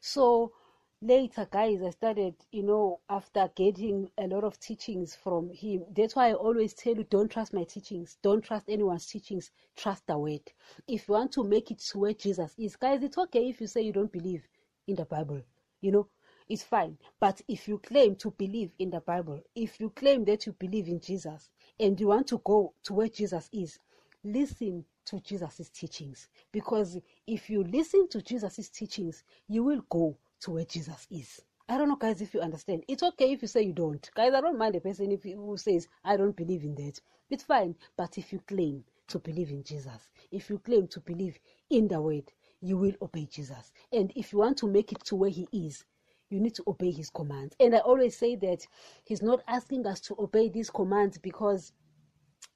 So 0.00 0.52
later 1.00 1.46
guys 1.48 1.80
i 1.80 1.90
started 1.90 2.34
you 2.50 2.60
know 2.64 2.98
after 3.08 3.48
getting 3.54 4.10
a 4.18 4.26
lot 4.26 4.42
of 4.42 4.58
teachings 4.58 5.14
from 5.14 5.48
him 5.50 5.84
that's 5.96 6.16
why 6.16 6.30
i 6.30 6.32
always 6.32 6.74
tell 6.74 6.92
you 6.92 7.04
don't 7.04 7.30
trust 7.30 7.54
my 7.54 7.62
teachings 7.62 8.18
don't 8.20 8.42
trust 8.42 8.68
anyone's 8.68 9.06
teachings 9.06 9.52
trust 9.76 10.04
the 10.08 10.18
word 10.18 10.40
if 10.88 11.06
you 11.06 11.14
want 11.14 11.30
to 11.30 11.44
make 11.44 11.70
it 11.70 11.78
to 11.78 11.98
where 12.00 12.12
jesus 12.12 12.52
is 12.58 12.74
guys 12.74 13.00
it's 13.04 13.16
okay 13.16 13.48
if 13.48 13.60
you 13.60 13.68
say 13.68 13.80
you 13.80 13.92
don't 13.92 14.10
believe 14.10 14.42
in 14.88 14.96
the 14.96 15.04
bible 15.04 15.40
you 15.80 15.92
know 15.92 16.08
it's 16.48 16.62
fine 16.62 16.96
but 17.20 17.40
if 17.48 17.68
you 17.68 17.78
claim 17.78 18.14
to 18.16 18.30
believe 18.32 18.70
in 18.78 18.90
the 18.90 19.00
bible 19.00 19.40
if 19.54 19.80
you 19.80 19.90
claim 19.90 20.24
that 20.24 20.46
you 20.46 20.52
believe 20.58 20.88
in 20.88 21.00
jesus 21.00 21.50
and 21.78 21.98
you 22.00 22.08
want 22.08 22.26
to 22.26 22.40
go 22.44 22.72
to 22.82 22.94
where 22.94 23.08
jesus 23.08 23.48
is 23.52 23.78
listen 24.24 24.84
to 25.04 25.20
jesus' 25.20 25.70
teachings 25.70 26.28
because 26.52 26.98
if 27.26 27.48
you 27.48 27.62
listen 27.64 28.08
to 28.08 28.20
jesus' 28.22 28.68
teachings 28.68 29.22
you 29.48 29.62
will 29.62 29.82
go 29.88 30.16
to 30.40 30.52
where 30.52 30.64
Jesus 30.64 31.06
is. 31.10 31.40
I 31.68 31.76
don't 31.76 31.88
know, 31.88 31.96
guys, 31.96 32.22
if 32.22 32.32
you 32.32 32.40
understand. 32.40 32.84
It's 32.88 33.02
okay 33.02 33.32
if 33.32 33.42
you 33.42 33.48
say 33.48 33.62
you 33.62 33.72
don't. 33.72 34.08
Guys, 34.14 34.32
I 34.32 34.40
don't 34.40 34.58
mind 34.58 34.76
a 34.76 34.80
person 34.80 35.12
if 35.12 35.24
who 35.24 35.56
says, 35.56 35.88
I 36.04 36.16
don't 36.16 36.36
believe 36.36 36.64
in 36.64 36.74
that. 36.76 37.00
It's 37.28 37.42
fine. 37.42 37.74
But 37.96 38.16
if 38.16 38.32
you 38.32 38.40
claim 38.46 38.84
to 39.08 39.18
believe 39.18 39.50
in 39.50 39.62
Jesus, 39.62 40.08
if 40.30 40.48
you 40.48 40.58
claim 40.58 40.88
to 40.88 41.00
believe 41.00 41.38
in 41.70 41.88
the 41.88 42.00
word, 42.00 42.32
you 42.60 42.78
will 42.78 42.94
obey 43.02 43.26
Jesus. 43.30 43.72
And 43.92 44.12
if 44.16 44.32
you 44.32 44.38
want 44.38 44.56
to 44.58 44.66
make 44.66 44.92
it 44.92 45.04
to 45.04 45.16
where 45.16 45.30
he 45.30 45.46
is, 45.52 45.84
you 46.30 46.40
need 46.40 46.54
to 46.54 46.64
obey 46.66 46.90
his 46.90 47.10
commands. 47.10 47.54
And 47.60 47.74
I 47.74 47.78
always 47.78 48.16
say 48.16 48.36
that 48.36 48.66
he's 49.04 49.22
not 49.22 49.42
asking 49.48 49.86
us 49.86 50.00
to 50.02 50.16
obey 50.18 50.48
these 50.48 50.70
commands 50.70 51.18
because 51.18 51.72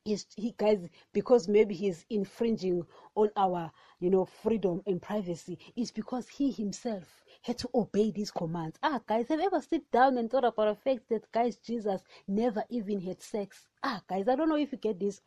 he's 0.04 0.26
he 0.36 0.54
guys 0.58 0.88
because 1.12 1.48
maybe 1.48 1.74
he's 1.74 2.04
infringing 2.10 2.84
on 3.14 3.30
our 3.36 3.70
you 4.00 4.10
know 4.10 4.24
freedom 4.24 4.82
and 4.86 5.00
privacy. 5.00 5.58
It's 5.76 5.90
because 5.90 6.28
he 6.28 6.50
himself 6.50 7.24
had 7.42 7.58
to 7.58 7.68
obey 7.74 8.10
these 8.10 8.30
commands. 8.30 8.78
Ah 8.82 9.00
guys 9.06 9.28
have 9.28 9.40
you 9.40 9.46
ever 9.46 9.60
sit 9.60 9.90
down 9.90 10.18
and 10.18 10.30
thought 10.30 10.44
about 10.44 10.68
the 10.84 10.90
fact 10.90 11.08
that 11.08 11.30
guys 11.32 11.56
jesus 11.56 12.02
never 12.28 12.64
even 12.68 13.00
had 13.00 13.22
sex? 13.22 13.66
Ah 13.82 14.02
guys 14.08 14.28
i 14.28 14.34
don't 14.34 14.48
know 14.48 14.56
if 14.56 14.72
you 14.72 14.78
get 14.78 14.98
this. 15.00 15.20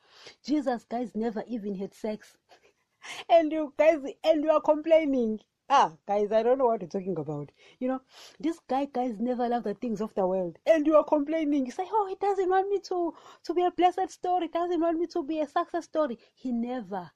Jesus 0.44 0.86
guys 0.86 1.12
never 1.16 1.44
even 1.48 1.76
had 1.76 1.94
sex. 1.94 2.38
And 3.30 3.52
you 3.52 3.72
guys 3.78 4.00
and 4.24 4.44
you 4.44 4.50
are 4.50 4.62
complaining 4.62 5.40
ah 5.70 5.92
guys 6.08 6.32
i 6.32 6.44
don't 6.44 6.58
know 6.60 6.66
what 6.66 6.82
you're 6.82 6.90
talking 6.90 7.18
about. 7.18 7.52
You 7.80 7.88
know 7.88 8.02
this 8.40 8.60
guy 8.68 8.86
guys 8.86 9.16
never 9.20 9.48
love 9.48 9.64
the 9.64 9.74
things 9.74 10.02
of 10.02 10.14
the 10.14 10.28
world. 10.28 10.58
And 10.66 10.86
you 10.86 10.96
are 10.96 11.04
complaining. 11.04 11.66
You 11.66 11.72
say 11.72 11.88
oh 11.92 12.06
he 12.08 12.16
doesn't 12.16 12.50
want 12.50 12.70
me 12.70 12.80
to 12.90 13.14
to 13.44 13.54
be 13.54 13.64
a 13.64 13.72
blessed 13.72 14.10
story. 14.12 14.48
He 14.48 14.52
doesn't 14.52 14.80
want 14.80 15.00
me 15.00 15.08
to 15.08 15.24
be 15.24 15.40
a 15.40 15.48
success 15.48 15.86
story. 15.86 16.20
He 16.34 16.52
never 16.52 17.12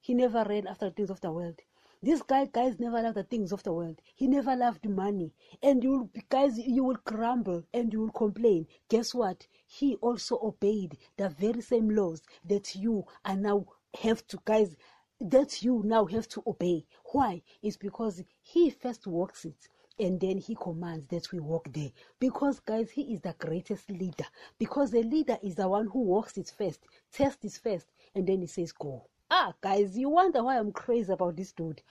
he 0.00 0.14
never 0.14 0.44
ran 0.44 0.66
after 0.66 0.86
the 0.86 0.94
things 0.94 1.10
of 1.10 1.20
the 1.20 1.32
world. 1.32 1.60
This 2.02 2.20
guy 2.20 2.46
guys 2.52 2.78
never 2.78 3.00
loved 3.00 3.16
the 3.16 3.22
things 3.22 3.52
of 3.52 3.62
the 3.62 3.72
world. 3.72 4.00
He 4.14 4.26
never 4.26 4.54
loved 4.56 4.88
money. 4.88 5.32
And 5.62 5.82
you 5.82 6.10
guys 6.28 6.58
you 6.58 6.84
will 6.84 6.98
grumble 7.04 7.62
and 7.72 7.92
you 7.92 8.00
will 8.00 8.12
complain. 8.12 8.66
Guess 8.88 9.14
what? 9.14 9.46
He 9.66 9.96
also 9.96 10.38
obeyed 10.42 10.98
the 11.16 11.28
very 11.28 11.62
same 11.62 11.88
laws 11.88 12.22
that 12.44 12.74
you 12.74 13.04
are 13.24 13.36
now 13.36 13.66
have 14.02 14.26
to 14.26 14.38
guys 14.44 14.76
that 15.20 15.62
you 15.62 15.82
now 15.84 16.04
have 16.06 16.28
to 16.28 16.42
obey. 16.46 16.84
Why? 17.12 17.42
It's 17.62 17.76
because 17.76 18.22
he 18.42 18.70
first 18.70 19.06
walks 19.06 19.44
it 19.44 19.68
and 19.98 20.20
then 20.20 20.38
he 20.38 20.56
commands 20.56 21.06
that 21.08 21.30
we 21.32 21.40
walk 21.40 21.72
there. 21.72 21.90
Because, 22.18 22.60
guys, 22.60 22.90
he 22.90 23.14
is 23.14 23.20
the 23.20 23.34
greatest 23.38 23.90
leader. 23.90 24.26
Because 24.58 24.90
the 24.90 25.02
leader 25.02 25.38
is 25.42 25.54
the 25.54 25.68
one 25.68 25.86
who 25.86 26.00
walks 26.00 26.36
it 26.36 26.52
first, 26.56 26.80
tests 27.12 27.44
it 27.44 27.60
first, 27.62 27.86
and 28.14 28.26
then 28.26 28.40
he 28.40 28.46
says, 28.46 28.72
Go. 28.72 29.04
Ah, 29.30 29.54
guys, 29.60 29.96
you 29.96 30.08
wonder 30.08 30.42
why 30.42 30.58
I'm 30.58 30.72
crazy 30.72 31.12
about 31.12 31.36
this 31.36 31.52
dude. 31.52 31.82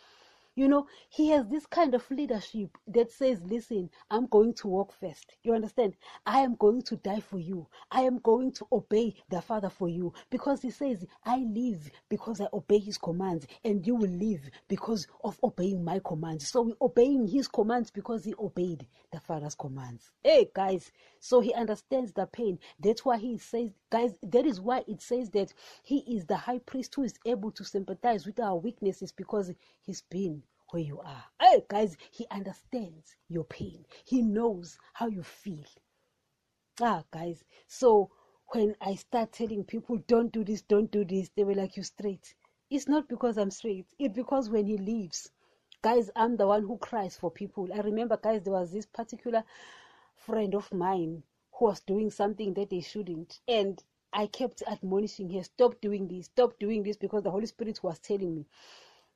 You 0.56 0.68
know, 0.68 0.88
he 1.10 1.30
has 1.30 1.48
this 1.48 1.66
kind 1.66 1.96
of 1.96 2.10
leadership 2.12 2.78
that 2.88 3.12
says, 3.12 3.42
Listen, 3.44 3.90
I'm 4.12 4.28
going 4.28 4.54
to 4.56 4.68
walk 4.68 4.94
first. 5.00 5.36
You 5.44 5.54
understand? 5.54 5.96
I 6.26 6.42
am 6.42 6.56
going 6.56 6.84
to 6.84 6.96
die 6.98 7.22
for 7.22 7.40
you. 7.40 7.68
I 7.90 8.02
am 8.02 8.20
going 8.20 8.52
to 8.54 8.68
obey 8.72 9.16
the 9.30 9.42
Father 9.42 9.70
for 9.70 9.90
you. 9.90 10.14
Because 10.30 10.62
he 10.62 10.70
says, 10.70 11.06
I 11.26 11.38
live 11.38 11.90
because 12.08 12.40
I 12.40 12.48
obey 12.54 12.80
his 12.80 12.98
commands, 13.00 13.48
and 13.64 13.86
you 13.86 13.96
will 13.96 14.10
live 14.10 14.50
because 14.68 15.08
of 15.24 15.40
obeying 15.44 15.84
my 15.84 16.00
commands. 16.06 16.48
So 16.48 16.62
we're 16.62 16.76
obeying 16.82 17.28
his 17.28 17.48
commands 17.48 17.90
because 17.90 18.24
he 18.24 18.36
obeyed 18.38 18.86
the 19.12 19.20
Father's 19.20 19.56
commands. 19.56 20.12
Hey, 20.24 20.50
guys, 20.54 20.92
so 21.20 21.40
he 21.40 21.54
understands 21.54 22.12
the 22.14 22.28
pain. 22.28 22.60
That's 22.80 23.04
why 23.04 23.18
he 23.18 23.38
says, 23.38 23.72
guys, 23.94 24.16
that 24.24 24.44
is 24.48 24.60
why 24.60 24.84
it 24.88 25.00
says 25.04 25.30
that 25.30 25.54
he 25.84 26.00
is 26.18 26.26
the 26.26 26.36
high 26.36 26.58
priest 26.58 26.96
who 26.96 27.04
is 27.04 27.14
able 27.28 27.52
to 27.52 27.64
sympathize 27.64 28.26
with 28.26 28.40
our 28.40 28.56
weaknesses 28.56 29.12
because 29.12 29.52
he's 29.84 30.02
been 30.10 30.42
where 30.72 30.82
you 30.82 31.00
are. 31.00 31.24
Hey, 31.40 31.64
guys, 31.70 31.96
he 32.10 32.26
understands 32.32 33.16
your 33.30 33.44
pain. 33.44 33.86
He 34.04 34.24
knows 34.24 34.80
how 34.94 35.10
you 35.10 35.22
feel. 35.22 35.64
Ah, 36.82 37.04
guys. 37.12 37.44
So 37.68 38.10
when 38.48 38.76
I 38.82 38.96
start 38.96 39.32
telling 39.32 39.64
people, 39.64 39.98
don't 40.08 40.34
do 40.34 40.44
this, 40.44 40.64
don't 40.64 40.92
do 40.92 41.06
this, 41.06 41.30
they 41.36 41.44
were 41.44 41.54
like, 41.54 41.78
you 41.78 41.84
straight. 41.84 42.34
It's 42.72 42.88
not 42.88 43.08
because 43.08 43.38
I'm 43.38 43.52
straight. 43.52 43.86
It's 44.00 44.16
because 44.16 44.50
when 44.50 44.66
he 44.66 44.78
leaves, 44.80 45.30
guys, 45.84 46.10
I'm 46.16 46.36
the 46.36 46.48
one 46.48 46.64
who 46.64 46.80
cries 46.80 47.16
for 47.16 47.30
people. 47.30 47.70
I 47.72 47.82
remember, 47.82 48.18
guys, 48.18 48.42
there 48.42 48.54
was 48.54 48.72
this 48.72 48.88
particular 48.88 49.44
friend 50.16 50.56
of 50.56 50.74
mine 50.74 51.22
was 51.64 51.80
doing 51.80 52.12
something 52.12 52.54
that 52.56 52.70
they 52.70 52.82
shouldn't. 52.82 53.40
And 53.48 53.82
I 54.12 54.28
kept 54.28 54.64
admonishing 54.68 55.30
her, 55.32 55.44
stop 55.44 55.80
doing 55.80 56.10
this, 56.10 56.26
stop 56.26 56.60
doing 56.60 56.84
this, 56.84 56.98
because 56.98 57.24
the 57.24 57.32
Holy 57.32 57.46
Spirit 57.46 57.82
was 57.82 58.00
telling 58.00 58.36
me. 58.36 58.46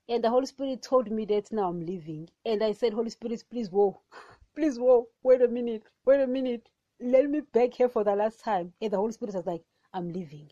And 0.07 0.23
the 0.23 0.29
Holy 0.29 0.45
Spirit 0.45 0.81
told 0.81 1.11
me 1.11 1.25
that 1.25 1.51
now 1.51 1.67
I'm 1.69 1.85
leaving. 1.85 2.29
And 2.45 2.63
I 2.63 2.71
said, 2.71 2.93
Holy 2.93 3.09
Spirit, 3.09 3.43
please, 3.51 3.69
whoa, 3.69 3.99
please, 4.55 4.79
whoa, 4.79 5.07
wait 5.23 5.41
a 5.41 5.47
minute, 5.49 5.83
wait 6.05 6.21
a 6.21 6.27
minute. 6.27 6.69
Let 7.01 7.29
me 7.29 7.41
beg 7.41 7.73
here 7.73 7.89
for 7.89 8.05
the 8.05 8.15
last 8.15 8.39
time. 8.39 8.73
And 8.81 8.91
the 8.91 8.97
Holy 8.97 9.11
Spirit 9.11 9.35
was 9.35 9.45
like, 9.45 9.63
I'm 9.93 10.09
leaving. 10.09 10.49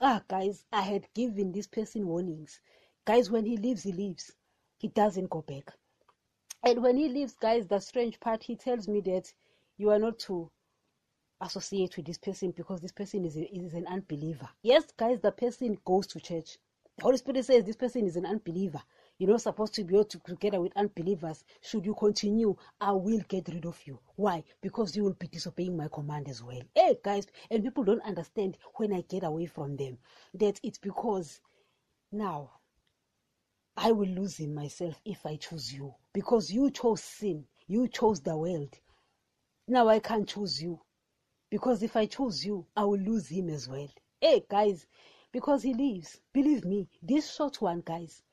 Ah, 0.00 0.22
guys, 0.28 0.64
I 0.72 0.82
had 0.82 1.12
given 1.14 1.50
this 1.50 1.66
person 1.66 2.06
warnings. 2.06 2.60
Guys, 3.04 3.32
when 3.32 3.44
he 3.44 3.56
leaves, 3.56 3.82
he 3.82 3.92
leaves. 3.92 4.32
He 4.78 4.88
doesn't 4.88 5.30
go 5.30 5.42
back. 5.42 5.72
And 6.62 6.82
when 6.82 6.96
he 6.96 7.08
leaves, 7.08 7.34
guys, 7.34 7.66
the 7.66 7.80
strange 7.80 8.20
part, 8.20 8.44
he 8.44 8.54
tells 8.54 8.86
me 8.86 9.00
that 9.02 9.32
you 9.76 9.90
are 9.90 9.98
not 9.98 10.20
to 10.20 10.50
associate 11.44 11.96
with 11.96 12.06
this 12.06 12.18
person 12.18 12.52
because 12.56 12.80
this 12.80 12.92
person 12.92 13.24
is, 13.24 13.36
a, 13.36 13.54
is 13.54 13.74
an 13.74 13.86
unbeliever. 13.86 14.48
Yes, 14.62 14.84
guys, 14.96 15.20
the 15.20 15.30
person 15.30 15.78
goes 15.84 16.06
to 16.08 16.20
church. 16.20 16.58
The 16.96 17.02
Holy 17.02 17.16
Spirit 17.16 17.44
says 17.44 17.64
this 17.64 17.76
person 17.76 18.06
is 18.06 18.16
an 18.16 18.26
unbeliever. 18.26 18.82
You're 19.18 19.30
not 19.30 19.42
supposed 19.42 19.74
to 19.74 19.84
be 19.84 19.94
able 19.94 20.04
to 20.06 20.18
together 20.20 20.60
with 20.60 20.76
unbelievers. 20.76 21.44
Should 21.60 21.86
you 21.86 21.94
continue, 21.94 22.56
I 22.80 22.92
will 22.92 23.20
get 23.28 23.48
rid 23.48 23.66
of 23.66 23.80
you. 23.84 24.00
Why? 24.16 24.42
Because 24.60 24.96
you 24.96 25.04
will 25.04 25.14
be 25.14 25.28
disobeying 25.28 25.76
my 25.76 25.88
command 25.88 26.28
as 26.28 26.42
well. 26.42 26.60
Hey, 26.74 26.98
guys, 27.02 27.26
and 27.50 27.62
people 27.62 27.84
don't 27.84 28.02
understand 28.02 28.56
when 28.74 28.92
I 28.92 29.02
get 29.02 29.22
away 29.22 29.46
from 29.46 29.76
them 29.76 29.98
that 30.34 30.58
it's 30.62 30.78
because 30.78 31.40
now 32.10 32.50
I 33.76 33.92
will 33.92 34.08
lose 34.08 34.38
him 34.38 34.54
myself 34.54 35.00
if 35.04 35.26
I 35.26 35.36
choose 35.36 35.72
you. 35.72 35.94
Because 36.12 36.50
you 36.50 36.70
chose 36.70 37.02
sin, 37.02 37.46
you 37.66 37.88
chose 37.88 38.20
the 38.20 38.36
world. 38.36 38.78
Now 39.66 39.88
I 39.88 39.98
can't 39.98 40.28
choose 40.28 40.62
you. 40.62 40.80
Because 41.54 41.84
if 41.84 41.94
I 41.94 42.06
choose 42.06 42.44
you, 42.44 42.66
I 42.76 42.82
will 42.82 42.98
lose 42.98 43.28
him 43.28 43.48
as 43.48 43.68
well. 43.68 43.88
Hey, 44.20 44.44
guys, 44.50 44.88
because 45.30 45.62
he 45.62 45.72
leaves. 45.72 46.20
Believe 46.32 46.64
me, 46.64 46.88
this 47.00 47.32
short 47.32 47.62
one, 47.62 47.80
guys, 47.86 48.24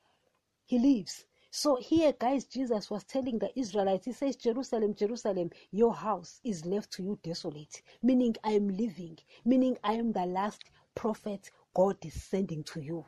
he 0.66 0.76
leaves. 0.80 1.24
So 1.48 1.76
here, 1.76 2.12
guys, 2.18 2.46
Jesus 2.46 2.90
was 2.90 3.04
telling 3.04 3.38
the 3.38 3.56
Israelites, 3.56 4.06
he 4.06 4.12
says, 4.12 4.34
Jerusalem, 4.34 4.96
Jerusalem, 4.96 5.50
your 5.70 5.94
house 5.94 6.40
is 6.42 6.66
left 6.66 6.90
to 6.94 7.04
you 7.04 7.18
desolate. 7.22 7.82
Meaning 8.02 8.34
I 8.42 8.54
am 8.54 8.66
leaving, 8.66 9.16
Meaning 9.44 9.78
I 9.84 9.92
am 9.92 10.10
the 10.10 10.26
last 10.26 10.64
prophet 10.96 11.52
God 11.74 11.98
is 12.04 12.20
sending 12.20 12.64
to 12.64 12.80
you. 12.80 13.06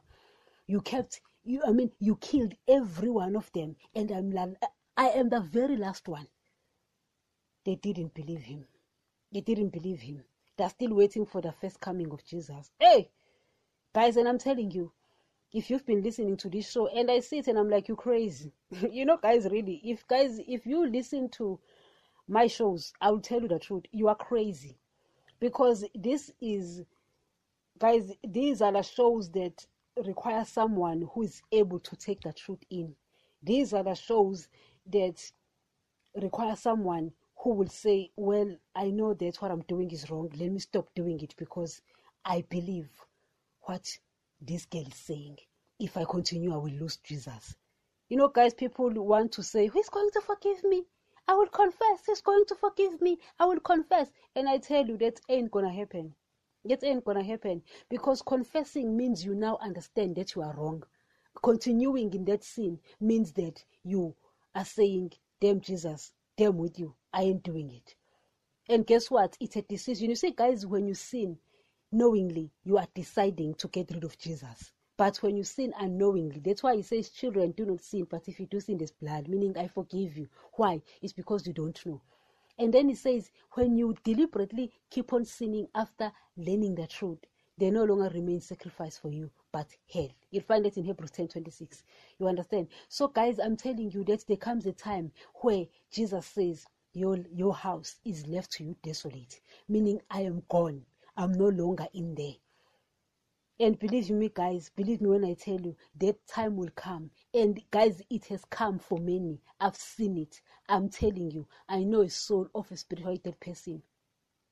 You 0.68 0.80
kept 0.80 1.22
you 1.42 1.60
I 1.66 1.72
mean 1.72 1.90
you 1.98 2.14
killed 2.20 2.54
every 2.68 3.10
one 3.10 3.34
of 3.34 3.50
them, 3.50 3.74
and 3.96 4.12
I'm 4.12 4.54
I 4.96 5.08
am 5.08 5.28
the 5.28 5.40
very 5.40 5.76
last 5.76 6.06
one. 6.06 6.28
They 7.64 7.74
didn't 7.74 8.14
believe 8.14 8.42
him. 8.42 8.68
They 9.34 9.40
didn't 9.40 9.70
believe 9.70 10.00
him. 10.00 10.22
They're 10.56 10.70
still 10.70 10.94
waiting 10.94 11.26
for 11.26 11.40
the 11.40 11.50
first 11.50 11.80
coming 11.80 12.12
of 12.12 12.24
Jesus. 12.24 12.70
Hey! 12.78 13.10
Guys, 13.92 14.16
and 14.16 14.28
I'm 14.28 14.38
telling 14.38 14.70
you, 14.70 14.92
if 15.52 15.70
you've 15.70 15.84
been 15.84 16.04
listening 16.04 16.36
to 16.36 16.48
this 16.48 16.70
show 16.70 16.86
and 16.86 17.10
I 17.10 17.18
see 17.18 17.38
it 17.38 17.48
and 17.48 17.58
I'm 17.58 17.68
like, 17.68 17.88
you 17.88 17.96
crazy. 17.96 18.52
you 18.90 19.04
know, 19.04 19.16
guys, 19.16 19.48
really, 19.50 19.80
if 19.82 20.06
guys, 20.06 20.38
if 20.46 20.64
you 20.64 20.88
listen 20.88 21.28
to 21.30 21.58
my 22.28 22.46
shows, 22.46 22.92
I 23.00 23.10
will 23.10 23.20
tell 23.20 23.40
you 23.42 23.48
the 23.48 23.58
truth. 23.58 23.82
You 23.90 24.06
are 24.06 24.14
crazy. 24.14 24.78
Because 25.40 25.84
this 25.96 26.30
is, 26.40 26.82
guys, 27.76 28.12
these 28.22 28.62
are 28.62 28.72
the 28.72 28.82
shows 28.82 29.30
that 29.32 29.66
require 30.06 30.44
someone 30.44 31.08
who 31.12 31.22
is 31.22 31.42
able 31.50 31.80
to 31.80 31.96
take 31.96 32.20
the 32.20 32.32
truth 32.32 32.62
in. 32.70 32.94
These 33.42 33.72
are 33.72 33.82
the 33.82 33.94
shows 33.94 34.46
that 34.92 35.20
require 36.14 36.54
someone 36.54 37.10
who 37.44 37.50
will 37.50 37.68
say, 37.68 38.10
Well, 38.16 38.56
I 38.74 38.88
know 38.90 39.12
that 39.12 39.36
what 39.36 39.50
I'm 39.50 39.60
doing 39.68 39.90
is 39.90 40.08
wrong. 40.08 40.30
Let 40.34 40.50
me 40.50 40.60
stop 40.60 40.88
doing 40.94 41.20
it 41.20 41.34
because 41.36 41.82
I 42.24 42.40
believe 42.48 42.88
what 43.60 43.98
this 44.40 44.64
girl 44.64 44.86
is 44.86 44.94
saying. 44.94 45.36
If 45.78 45.98
I 45.98 46.04
continue, 46.04 46.54
I 46.54 46.56
will 46.56 46.72
lose 46.72 46.96
Jesus. 46.96 47.54
You 48.08 48.16
know, 48.16 48.28
guys, 48.28 48.54
people 48.54 48.90
want 48.90 49.32
to 49.32 49.42
say, 49.42 49.66
Who's 49.66 49.90
going 49.90 50.08
to 50.14 50.22
forgive 50.22 50.64
me? 50.64 50.86
I 51.28 51.34
will 51.34 51.48
confess. 51.48 52.06
He's 52.06 52.22
going 52.22 52.46
to 52.48 52.54
forgive 52.54 53.02
me. 53.02 53.18
I 53.38 53.44
will 53.44 53.60
confess. 53.60 54.08
And 54.34 54.48
I 54.48 54.56
tell 54.56 54.86
you, 54.86 54.96
that 54.96 55.20
ain't 55.28 55.50
gonna 55.50 55.72
happen. 55.72 56.14
That 56.64 56.82
ain't 56.82 57.04
gonna 57.04 57.22
happen. 57.24 57.60
Because 57.90 58.22
confessing 58.22 58.96
means 58.96 59.22
you 59.22 59.34
now 59.34 59.58
understand 59.60 60.16
that 60.16 60.34
you 60.34 60.40
are 60.40 60.54
wrong. 60.56 60.82
Continuing 61.42 62.14
in 62.14 62.24
that 62.24 62.42
sin 62.42 62.78
means 63.00 63.32
that 63.32 63.62
you 63.82 64.14
are 64.54 64.64
saying, 64.64 65.12
Damn 65.42 65.60
Jesus, 65.60 66.12
damn 66.38 66.56
with 66.56 66.78
you. 66.78 66.94
I 67.14 67.22
ain't 67.22 67.42
doing 67.42 67.70
it. 67.70 67.94
And 68.68 68.86
guess 68.86 69.10
what? 69.10 69.36
It's 69.40 69.56
a 69.56 69.62
decision. 69.62 70.10
You 70.10 70.16
see, 70.16 70.32
guys, 70.32 70.66
when 70.66 70.86
you 70.86 70.94
sin 70.94 71.38
knowingly, 71.92 72.50
you 72.64 72.76
are 72.76 72.88
deciding 72.94 73.54
to 73.54 73.68
get 73.68 73.90
rid 73.92 74.04
of 74.04 74.18
Jesus. 74.18 74.72
But 74.96 75.18
when 75.18 75.36
you 75.36 75.44
sin 75.44 75.72
unknowingly, 75.78 76.40
that's 76.40 76.62
why 76.62 76.76
he 76.76 76.82
says, 76.82 77.10
Children, 77.10 77.52
do 77.52 77.66
not 77.66 77.80
sin, 77.82 78.06
but 78.08 78.28
if 78.28 78.40
you 78.40 78.46
do 78.46 78.60
sin, 78.60 78.78
there's 78.78 78.92
blood, 78.92 79.28
meaning 79.28 79.56
I 79.56 79.68
forgive 79.68 80.16
you. 80.16 80.28
Why? 80.54 80.82
It's 81.02 81.12
because 81.12 81.46
you 81.46 81.52
don't 81.52 81.84
know. 81.86 82.00
And 82.58 82.72
then 82.72 82.88
he 82.88 82.94
says, 82.94 83.30
When 83.52 83.76
you 83.76 83.94
deliberately 84.04 84.72
keep 84.90 85.12
on 85.12 85.24
sinning 85.24 85.68
after 85.74 86.12
learning 86.36 86.76
the 86.76 86.86
truth, 86.86 87.18
they 87.58 87.70
no 87.70 87.84
longer 87.84 88.10
remain 88.12 88.40
sacrifice 88.40 88.98
for 88.98 89.10
you, 89.10 89.30
but 89.52 89.66
hell. 89.92 90.10
You'll 90.30 90.42
find 90.42 90.66
it 90.66 90.76
in 90.76 90.84
Hebrews 90.84 91.12
10 91.12 91.28
26. 91.28 91.84
You 92.18 92.28
understand? 92.28 92.68
So, 92.88 93.08
guys, 93.08 93.38
I'm 93.38 93.56
telling 93.56 93.90
you 93.90 94.04
that 94.04 94.26
there 94.26 94.36
comes 94.36 94.66
a 94.66 94.72
time 94.72 95.12
where 95.42 95.66
Jesus 95.90 96.26
says, 96.26 96.66
Your 96.94 97.18
your 97.32 97.54
house 97.54 97.96
is 98.04 98.26
left 98.28 98.52
to 98.52 98.64
you 98.64 98.76
desolate, 98.82 99.40
meaning 99.68 100.00
I 100.08 100.20
am 100.22 100.44
gone. 100.48 100.86
I'm 101.16 101.32
no 101.32 101.48
longer 101.48 101.88
in 101.92 102.14
there. 102.14 102.34
And 103.58 103.78
believe 103.78 104.10
me, 104.10 104.30
guys, 104.32 104.70
believe 104.74 105.00
me 105.00 105.08
when 105.10 105.24
I 105.24 105.34
tell 105.34 105.60
you 105.60 105.76
that 105.98 106.26
time 106.28 106.56
will 106.56 106.70
come. 106.74 107.10
And 107.32 107.60
guys, 107.70 108.00
it 108.10 108.26
has 108.26 108.44
come 108.44 108.78
for 108.78 108.98
many. 108.98 109.40
I've 109.60 109.76
seen 109.76 110.18
it. 110.18 110.40
I'm 110.68 110.88
telling 110.88 111.32
you, 111.32 111.48
I 111.68 111.82
know 111.82 112.02
a 112.02 112.10
soul 112.10 112.48
of 112.54 112.70
a 112.70 112.76
spiritually 112.76 113.20
dead 113.22 113.40
person, 113.40 113.82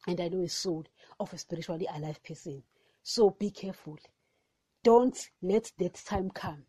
and 0.08 0.20
I 0.20 0.28
know 0.28 0.42
a 0.42 0.48
soul 0.48 0.84
of 1.20 1.32
a 1.32 1.38
spiritually 1.38 1.86
alive 1.94 2.22
person. 2.24 2.64
So 3.04 3.30
be 3.30 3.50
careful. 3.50 3.98
Don't 4.82 5.30
let 5.42 5.70
that 5.78 5.94
time 5.94 6.30
come. 6.30 6.64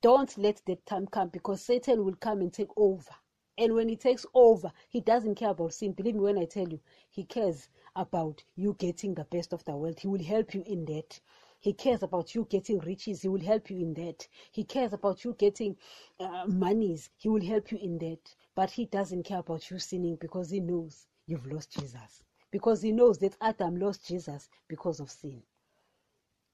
Don't 0.00 0.36
let 0.38 0.62
that 0.66 0.86
time 0.86 1.06
come 1.06 1.28
because 1.28 1.62
Satan 1.62 2.04
will 2.06 2.16
come 2.16 2.40
and 2.40 2.52
take 2.52 2.70
over. 2.74 3.14
And 3.60 3.74
when 3.74 3.90
he 3.90 3.96
takes 3.96 4.24
over, 4.32 4.72
he 4.88 5.02
doesn't 5.02 5.34
care 5.34 5.50
about 5.50 5.74
sin. 5.74 5.92
Believe 5.92 6.14
me 6.14 6.22
when 6.22 6.38
I 6.38 6.46
tell 6.46 6.66
you, 6.66 6.80
he 7.10 7.24
cares 7.24 7.68
about 7.94 8.42
you 8.56 8.74
getting 8.78 9.12
the 9.14 9.24
best 9.24 9.52
of 9.52 9.62
the 9.66 9.76
world. 9.76 10.00
He 10.00 10.08
will 10.08 10.24
help 10.24 10.54
you 10.54 10.62
in 10.66 10.86
that. 10.86 11.20
He 11.58 11.74
cares 11.74 12.02
about 12.02 12.34
you 12.34 12.46
getting 12.48 12.78
riches. 12.78 13.20
He 13.20 13.28
will 13.28 13.42
help 13.42 13.68
you 13.68 13.76
in 13.76 13.92
that. 13.94 14.26
He 14.50 14.64
cares 14.64 14.94
about 14.94 15.24
you 15.24 15.34
getting 15.38 15.76
uh, 16.18 16.46
monies. 16.48 17.10
He 17.18 17.28
will 17.28 17.44
help 17.44 17.70
you 17.70 17.78
in 17.82 17.98
that. 17.98 18.34
But 18.54 18.70
he 18.70 18.86
doesn't 18.86 19.24
care 19.24 19.40
about 19.40 19.70
you 19.70 19.78
sinning 19.78 20.16
because 20.18 20.48
he 20.48 20.60
knows 20.60 21.06
you've 21.26 21.46
lost 21.46 21.78
Jesus. 21.78 22.22
Because 22.50 22.80
he 22.80 22.92
knows 22.92 23.18
that 23.18 23.36
Adam 23.42 23.76
lost 23.76 24.08
Jesus 24.08 24.48
because 24.68 25.00
of 25.00 25.10
sin. 25.10 25.42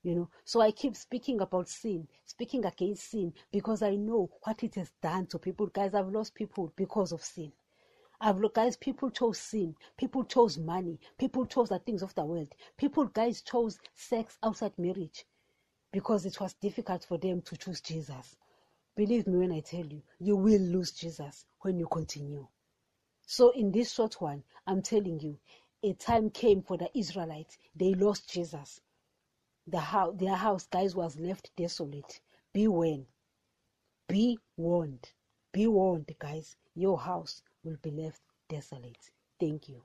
You 0.07 0.15
know, 0.15 0.29
so 0.45 0.61
I 0.61 0.71
keep 0.71 0.95
speaking 0.95 1.41
about 1.41 1.69
sin, 1.69 2.07
speaking 2.25 2.65
against 2.65 3.11
sin, 3.11 3.35
because 3.51 3.83
I 3.83 3.97
know 3.97 4.31
what 4.45 4.63
it 4.63 4.77
has 4.77 4.93
done 5.03 5.27
to 5.27 5.39
people. 5.41 5.67
Guys, 5.67 5.95
I've 5.95 6.13
lost 6.13 6.33
people 6.33 6.73
because 6.77 7.11
of 7.11 7.25
sin. 7.25 7.51
I've 8.21 8.39
looked, 8.39 8.55
guys, 8.55 8.77
people 8.77 9.11
chose 9.11 9.41
sin. 9.41 9.75
People 9.99 10.23
chose 10.23 10.59
money. 10.59 11.01
People 11.19 11.45
chose 11.45 11.71
the 11.71 11.81
things 11.81 12.03
of 12.03 12.15
the 12.15 12.25
world. 12.25 12.55
People, 12.77 13.07
guys, 13.07 13.43
chose 13.43 13.81
sex 13.97 14.39
outside 14.45 14.79
marriage 14.79 15.27
because 15.91 16.25
it 16.25 16.39
was 16.39 16.55
difficult 16.55 17.05
for 17.05 17.19
them 17.19 17.43
to 17.43 17.57
choose 17.57 17.81
Jesus. 17.81 18.37
Believe 18.95 19.27
me 19.27 19.39
when 19.39 19.51
I 19.51 19.59
tell 19.59 19.85
you, 19.85 20.03
you 20.21 20.37
will 20.37 20.61
lose 20.61 20.93
Jesus 20.93 21.47
when 21.63 21.81
you 21.81 21.89
continue. 21.89 22.47
So, 23.27 23.51
in 23.51 23.73
this 23.73 23.93
short 23.93 24.21
one, 24.21 24.45
I'm 24.69 24.83
telling 24.83 25.19
you, 25.19 25.37
a 25.83 25.95
time 25.95 26.31
came 26.31 26.63
for 26.63 26.79
the 26.79 26.97
Israelites. 26.97 27.59
They 27.75 27.93
lost 27.95 28.33
Jesus. 28.33 28.81
The 29.67 29.81
house, 29.81 30.15
their 30.17 30.37
house, 30.37 30.67
guys, 30.67 30.95
was 30.95 31.19
left 31.19 31.51
desolate. 31.57 32.21
Be 32.53 32.69
warned. 32.69 33.07
Be 34.09 34.39
warned. 34.57 35.11
Be 35.53 35.67
warned, 35.67 36.15
guys. 36.19 36.57
Your 36.75 36.99
house 36.99 37.43
will 37.65 37.77
be 37.83 37.91
left 37.91 38.21
desolate. 38.49 39.11
Thank 39.41 39.69
you. 39.69 39.83